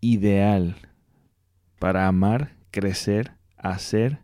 [0.00, 0.76] ideal
[1.78, 4.20] para amar, crecer, hacer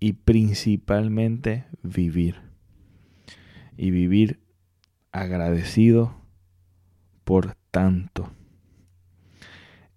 [0.00, 2.40] y principalmente vivir.
[3.76, 4.40] Y vivir
[5.12, 6.14] agradecido
[7.24, 8.30] por tanto.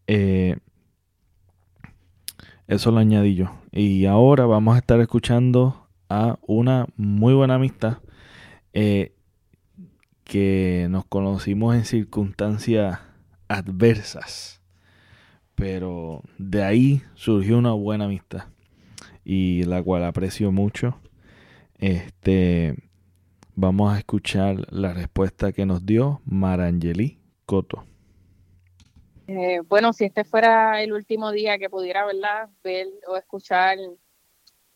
[0.07, 0.57] Eh,
[2.67, 3.51] eso lo añadí yo.
[3.71, 7.99] Y ahora vamos a estar escuchando a una muy buena amistad
[8.73, 9.13] eh,
[10.23, 12.99] que nos conocimos en circunstancias
[13.47, 14.55] adversas
[15.55, 18.43] pero de ahí surgió una buena amistad
[19.23, 20.99] y la cual aprecio mucho.
[21.79, 22.75] Este,
[23.55, 27.85] vamos a escuchar la respuesta que nos dio Marangeli Coto.
[29.27, 32.49] Eh, bueno, si este fuera el último día que pudiera ¿verdad?
[32.63, 33.77] ver o escuchar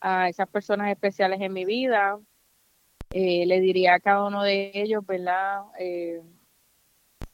[0.02, 2.20] a esas personas especiales en mi vida,
[3.12, 5.64] eh, le diría a cada uno de ellos, ¿verdad?
[5.78, 6.22] Eh,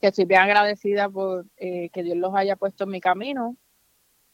[0.02, 3.56] que estoy bien agradecida por eh, que Dios los haya puesto en mi camino.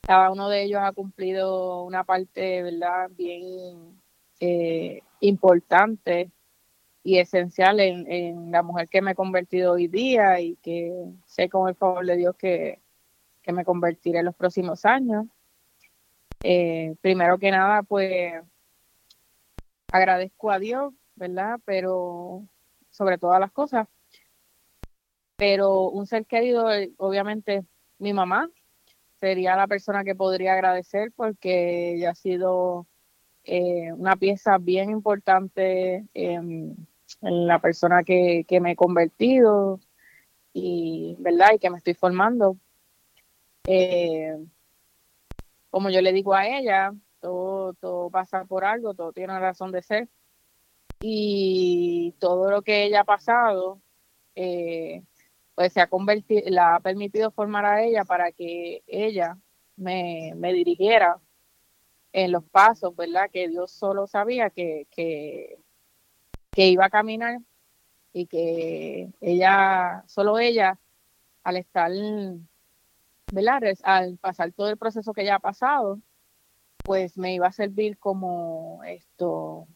[0.02, 4.02] Cada uno de ellos ha cumplido una parte, ¿verdad?, bien
[5.20, 6.32] importante
[7.04, 10.94] y esencial en, la mujer que me he convertido hoy día y que
[11.26, 12.80] sé con el favor de Dios que,
[13.48, 15.26] me convertiré en los próximos años.
[16.44, 18.34] Eh, primero que nada, pues
[19.92, 21.60] agradezco a Dios, ¿verdad?
[21.66, 22.44] Pero
[22.92, 23.88] sobre todas las cosas.
[25.36, 27.66] Pero un ser querido, obviamente,
[27.98, 28.50] mi mamá
[29.20, 32.88] sería la persona que podría agradecer porque ella ha sido
[33.44, 36.88] eh, una pieza bien importante en,
[37.22, 39.80] la persona que, me he convertido
[40.54, 42.58] y verdad y que me estoy formando.
[43.68, 44.38] Eh,
[45.70, 49.84] como yo le digo a ella todo todo pasa por algo todo tiene razón de
[49.84, 50.10] ser.
[51.00, 53.82] Y todo lo que ella ha pasado
[54.36, 55.04] eh,
[55.56, 59.38] pues se ha convertido la ha permitido formar a ella para que ella
[59.78, 61.20] me, me dirigiera
[62.14, 63.30] en los pasos, ¿verdad?
[63.32, 65.58] Que Dios solo sabía que, que,
[66.56, 67.40] iba a caminar
[68.14, 70.78] y que ella, solo ella,
[71.44, 71.92] al estar,
[73.32, 73.62] ¿verdad?
[73.84, 76.00] Al pasar todo el proceso que ella ha pasado,
[76.84, 79.68] pues me iba a servir como esto,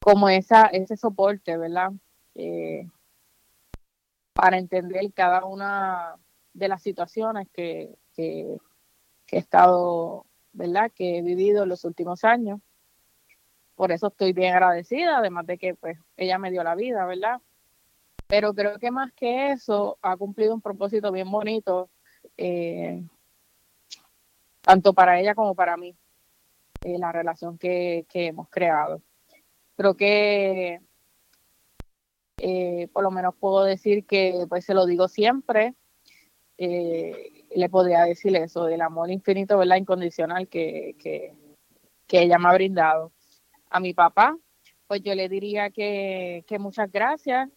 [0.00, 1.92] como esa, ese soporte, ¿verdad?
[2.34, 2.88] Eh,
[4.32, 6.16] para entender cada una
[6.54, 8.58] de las situaciones que, que,
[9.26, 10.92] que he estado ¿verdad?
[10.94, 12.60] Que he vivido en los últimos años.
[13.74, 17.40] Por eso estoy bien agradecida, además de que pues ella me dio la vida, ¿verdad?
[18.28, 21.90] Pero creo que más que eso ha cumplido un propósito bien bonito,
[22.36, 23.02] eh,
[24.62, 25.96] tanto para ella como para mí,
[26.84, 29.02] eh, la relación que, hemos creado.
[29.76, 30.80] Creo que
[32.38, 35.74] eh, por lo menos puedo decir que pues se lo digo siempre,
[36.58, 39.76] eh, le podría decir eso, del amor infinito, ¿verdad?
[39.76, 41.34] Incondicional que, que,
[42.10, 43.10] ella me ha brindado.
[43.72, 44.36] A mi papá,
[44.86, 47.48] pues yo le diría que, muchas gracias,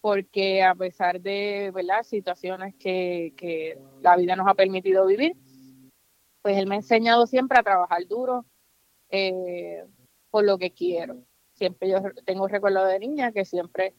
[0.00, 2.02] porque a pesar de, ¿verdad?
[2.02, 5.36] Situaciones que, la vida nos ha permitido vivir,
[6.42, 8.46] pues él me ha enseñado siempre a trabajar duro
[9.10, 9.84] eh,
[10.30, 11.22] por lo que quiero.
[11.52, 13.94] Siempre yo tengo recuerdo de niña que siempre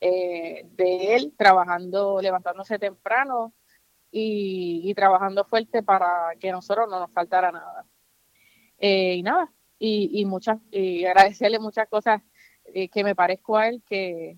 [0.00, 3.52] eh, de él trabajando, levantándose temprano,
[4.12, 7.86] y, trabajando fuerte para que nosotros no nos faltara nada.
[8.78, 9.52] Eh, y nada,
[9.84, 12.22] y, muchas, y agradecerle muchas cosas
[12.66, 14.36] eh, que me parezco a él, que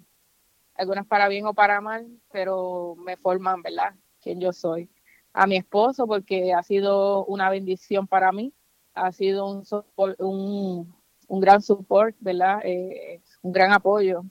[0.75, 3.95] algunas para bien o para mal, pero me forman, ¿verdad?
[4.23, 4.89] Quien yo soy.
[5.33, 8.55] A mi esposo, porque ha sido una bendición para mí,
[8.95, 9.65] ha sido un,
[10.19, 10.95] un,
[11.29, 12.61] un gran support, ¿verdad?
[12.65, 14.25] Eh, un gran apoyo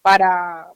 [0.00, 0.72] para,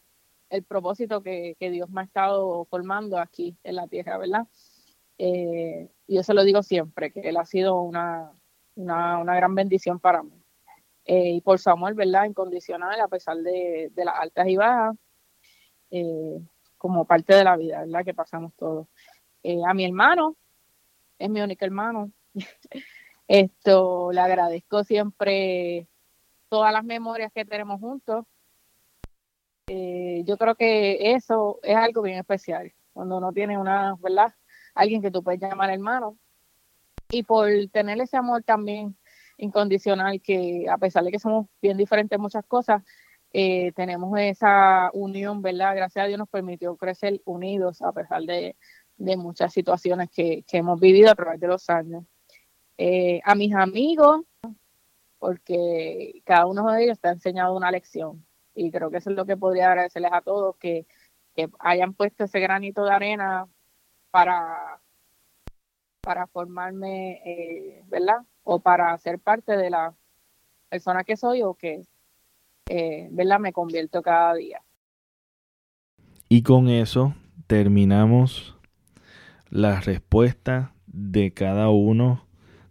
[0.50, 4.46] el propósito que, Dios me ha estado formando aquí en la tierra, ¿verdad?
[5.16, 8.32] Eh, y yo se lo digo siempre, que Él ha sido una,
[8.77, 10.33] una, gran bendición para mí.
[11.05, 12.25] Eh, y por amor, ¿verdad?
[12.25, 14.97] Incondicional, a pesar de, las altas y bajas,
[15.91, 16.41] eh,
[16.79, 18.05] como parte de la vida, ¿verdad?
[18.05, 18.87] Que pasamos todos.
[19.66, 20.37] a mi hermano,
[21.18, 22.11] es mi único hermano.
[23.29, 25.87] Esto le agradezco siempre
[26.49, 28.27] todas las memorias que tenemos juntos,
[29.73, 34.35] eh, yo creo que eso es algo bien especial, cuando uno tiene una, ¿verdad?
[34.75, 36.18] Alguien que tú puedes llamar hermano.
[37.11, 38.96] Y por tener ese amor también
[39.36, 42.82] incondicional, que a pesar de que somos bien diferentes en muchas cosas,
[43.32, 45.74] eh, tenemos esa unión, ¿verdad?
[45.76, 48.56] Gracias a Dios nos permitió crecer unidos a pesar de,
[48.98, 52.04] muchas situaciones que, hemos vivido a través de los años.
[52.76, 54.22] Eh, a mis amigos,
[55.18, 59.16] porque cada uno de ellos te ha enseñado una lección y creo que eso es
[59.16, 60.86] lo que podría agradecerles a todos, que,
[61.61, 63.46] hayan puesto ese granito de arena
[64.11, 64.78] para,
[66.01, 68.22] para formarme, eh, ¿verdad?
[68.42, 69.94] O para ser parte de la
[70.68, 71.82] persona que soy o que,
[72.68, 73.40] eh, ¿verdad?
[73.40, 74.62] Me convierto cada día.
[76.28, 77.14] Y con eso
[77.46, 78.57] terminamos
[79.48, 82.24] la respuesta de cada uno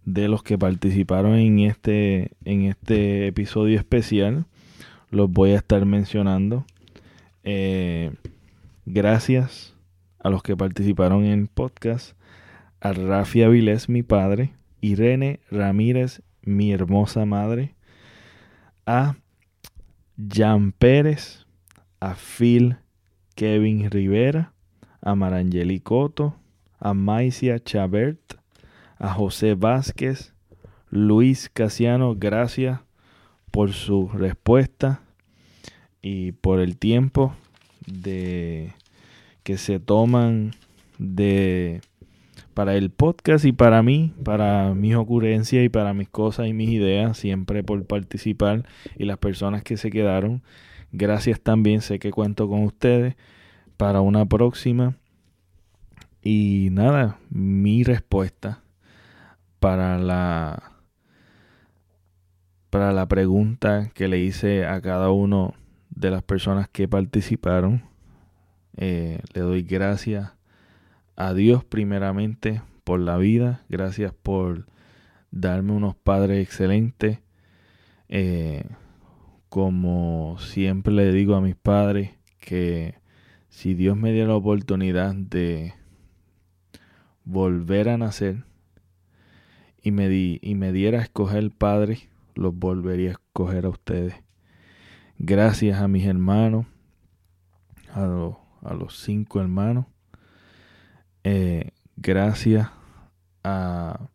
[0.06, 4.46] de los que participaron en este, en este episodio especial
[5.12, 6.66] los voy a estar mencionando.
[7.44, 8.12] Eh,
[8.86, 9.76] gracias
[10.20, 12.16] a los que participaron en el podcast.
[12.82, 14.54] A Rafi Avilés, mi padre.
[14.82, 17.76] Irene Ramírez, mi hermosa madre.
[18.86, 19.16] A
[20.18, 21.46] Jan Pérez.
[22.00, 22.78] A Phil
[23.36, 24.54] Kevin Rivera.
[25.02, 26.36] A Marangeli Coto.
[26.80, 28.36] A Maicia Chabert.
[28.98, 30.34] A José Vázquez.
[30.90, 32.80] Luis Casiano, gracias
[33.52, 35.02] por su respuesta
[36.02, 37.36] y por el tiempo
[37.86, 38.74] de
[39.44, 40.52] que se toman
[40.98, 41.82] de
[42.60, 46.70] para el podcast y para mí, para mis ocurrencias y para mis cosas y mis
[46.72, 50.44] ideas, siempre por participar y las personas que se quedaron.
[50.92, 53.16] Gracias también, sé que cuento con ustedes
[53.78, 54.98] para una próxima.
[56.22, 58.62] Y nada, mi respuesta
[59.62, 60.74] para la
[62.72, 65.54] para la pregunta que le hice a cada uno
[65.92, 67.84] de las personas que participaron.
[68.76, 70.34] Eh, le doy gracias
[71.20, 74.68] a Dios primeramente por la vida, gracias por
[75.32, 77.20] darme unos padres excelentes.
[78.08, 78.64] Eh,
[79.50, 82.96] como siempre le digo a mis padres que
[83.50, 85.74] si Dios me diera la oportunidad de
[87.26, 88.46] volver a nacer
[89.84, 94.16] y me, di, y me diera a escoger padre, los volvería a escoger a ustedes.
[95.18, 96.66] Gracias a mis hermanos,
[97.94, 98.06] a,
[98.62, 99.86] a los cinco hermanos
[101.24, 102.70] eh, gracias
[103.44, 104.10] a,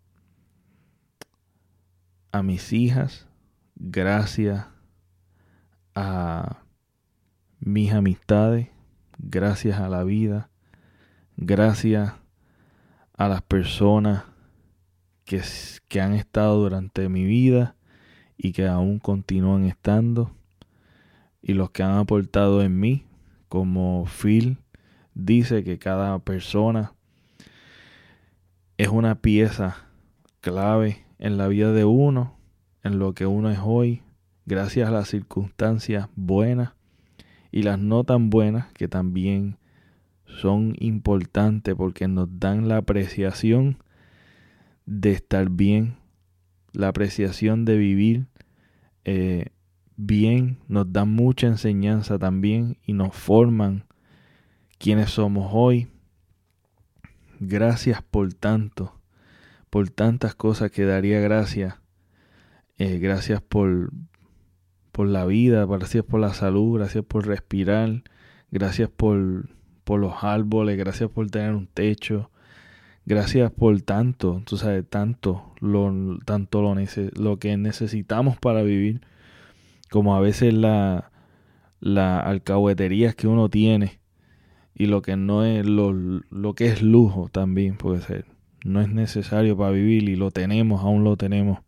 [2.32, 3.26] a mis hijas,
[3.76, 4.66] gracias
[5.94, 6.58] a
[7.60, 8.68] mis amistades,
[9.18, 10.50] gracias a la vida,
[11.36, 12.12] gracias
[13.16, 14.24] a las personas
[15.24, 15.42] que,
[15.88, 17.76] que, han estado durante mi vida
[18.36, 20.30] y que aún continúan estando,
[21.42, 23.04] y los que han aportado en mí,
[23.48, 24.58] como Phil
[25.14, 26.92] dice que cada persona
[28.76, 29.76] es una pieza
[30.40, 32.36] clave en la vida de uno,
[32.82, 34.02] en lo que uno es hoy,
[34.46, 36.72] gracias a las circunstancias buenas
[37.50, 39.58] y las no tan buenas que también
[40.26, 43.78] son importantes porque nos dan la apreciación
[44.86, 45.96] de estar bien,
[46.72, 48.26] la apreciación de vivir
[49.04, 49.46] eh,
[49.96, 53.84] bien, nos dan mucha enseñanza también y nos forman
[54.84, 55.88] quienes somos hoy,
[57.40, 59.00] Gracias por tanto,
[59.70, 61.76] por tantas cosas que daría gracias.
[62.76, 63.92] Eh, gracias por,
[64.92, 68.02] por la vida, gracias por la salud, gracias por respirar,
[68.50, 69.48] gracias por,
[69.84, 72.30] por los árboles, gracias por tener un techo,
[73.06, 79.00] gracias por tanto, tú sabes, tanto lo, tanto lo, que necesitamos para vivir,
[79.90, 81.10] como a veces la,
[81.80, 84.03] la alcahueterías que uno tiene
[84.74, 88.26] y lo que no es lo, lo que es lujo también puede ser.
[88.64, 91.60] No es necesario para vivir y lo tenemos, aún lo tenemos.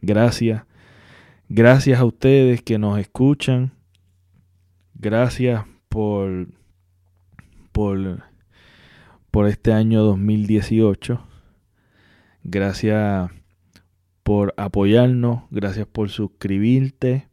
[0.00, 0.64] Gracias.
[1.48, 3.72] Gracias a ustedes que nos escuchan.
[4.94, 6.48] Gracias por
[7.72, 8.22] por
[9.30, 11.24] por este año 2018.
[12.44, 13.30] Gracias
[14.22, 17.28] por apoyarnos, gracias por suscribirte,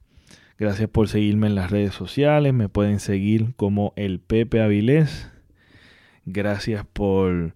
[0.57, 2.53] Gracias por seguirme en las redes sociales.
[2.53, 5.31] Me pueden seguir como el Pepe Avilés.
[6.25, 7.53] Gracias por,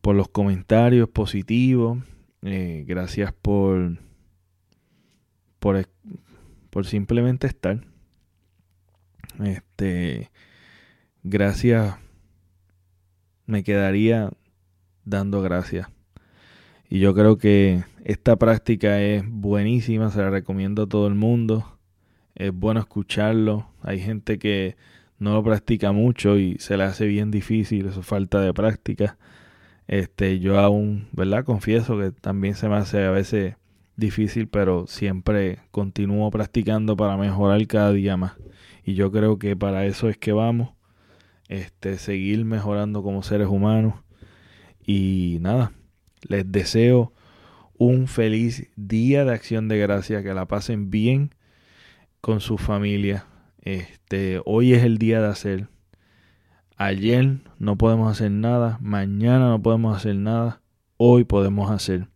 [0.00, 1.98] por los comentarios positivos.
[2.42, 3.98] Eh, gracias por,
[5.58, 5.88] por,
[6.70, 7.84] por simplemente estar.
[9.44, 10.30] Este,
[11.22, 11.96] gracias.
[13.46, 14.30] Me quedaría
[15.04, 15.88] dando gracias
[16.92, 21.78] y yo creo que esta práctica es buenísima, se la recomiendo a todo el mundo.
[22.34, 23.68] Es bueno escucharlo.
[23.80, 24.76] Hay gente que
[25.18, 29.18] no lo practica mucho y se le hace bien difícil, eso falta de práctica.
[29.86, 31.44] Este, yo aún, ¿verdad?
[31.44, 33.54] Confieso que también se me hace a veces
[33.96, 38.32] difícil, pero siempre continúo practicando para mejorar cada día más.
[38.84, 40.70] Y yo creo que para eso es que vamos,
[41.48, 43.94] este, seguir mejorando como seres humanos.
[44.84, 45.72] Y nada,
[46.28, 47.12] les deseo
[47.76, 51.34] un feliz día de acción de gracia, que la pasen bien
[52.20, 53.26] con su familia.
[53.62, 55.68] Este, hoy es el día de hacer.
[56.76, 60.62] Ayer no podemos hacer nada, mañana no podemos hacer nada,
[60.96, 62.08] hoy podemos hacer.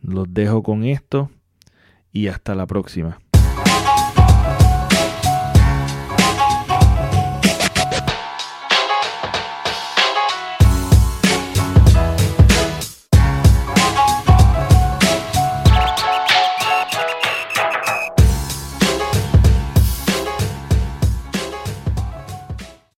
[0.00, 1.30] Los dejo con esto
[2.12, 3.21] y hasta la próxima.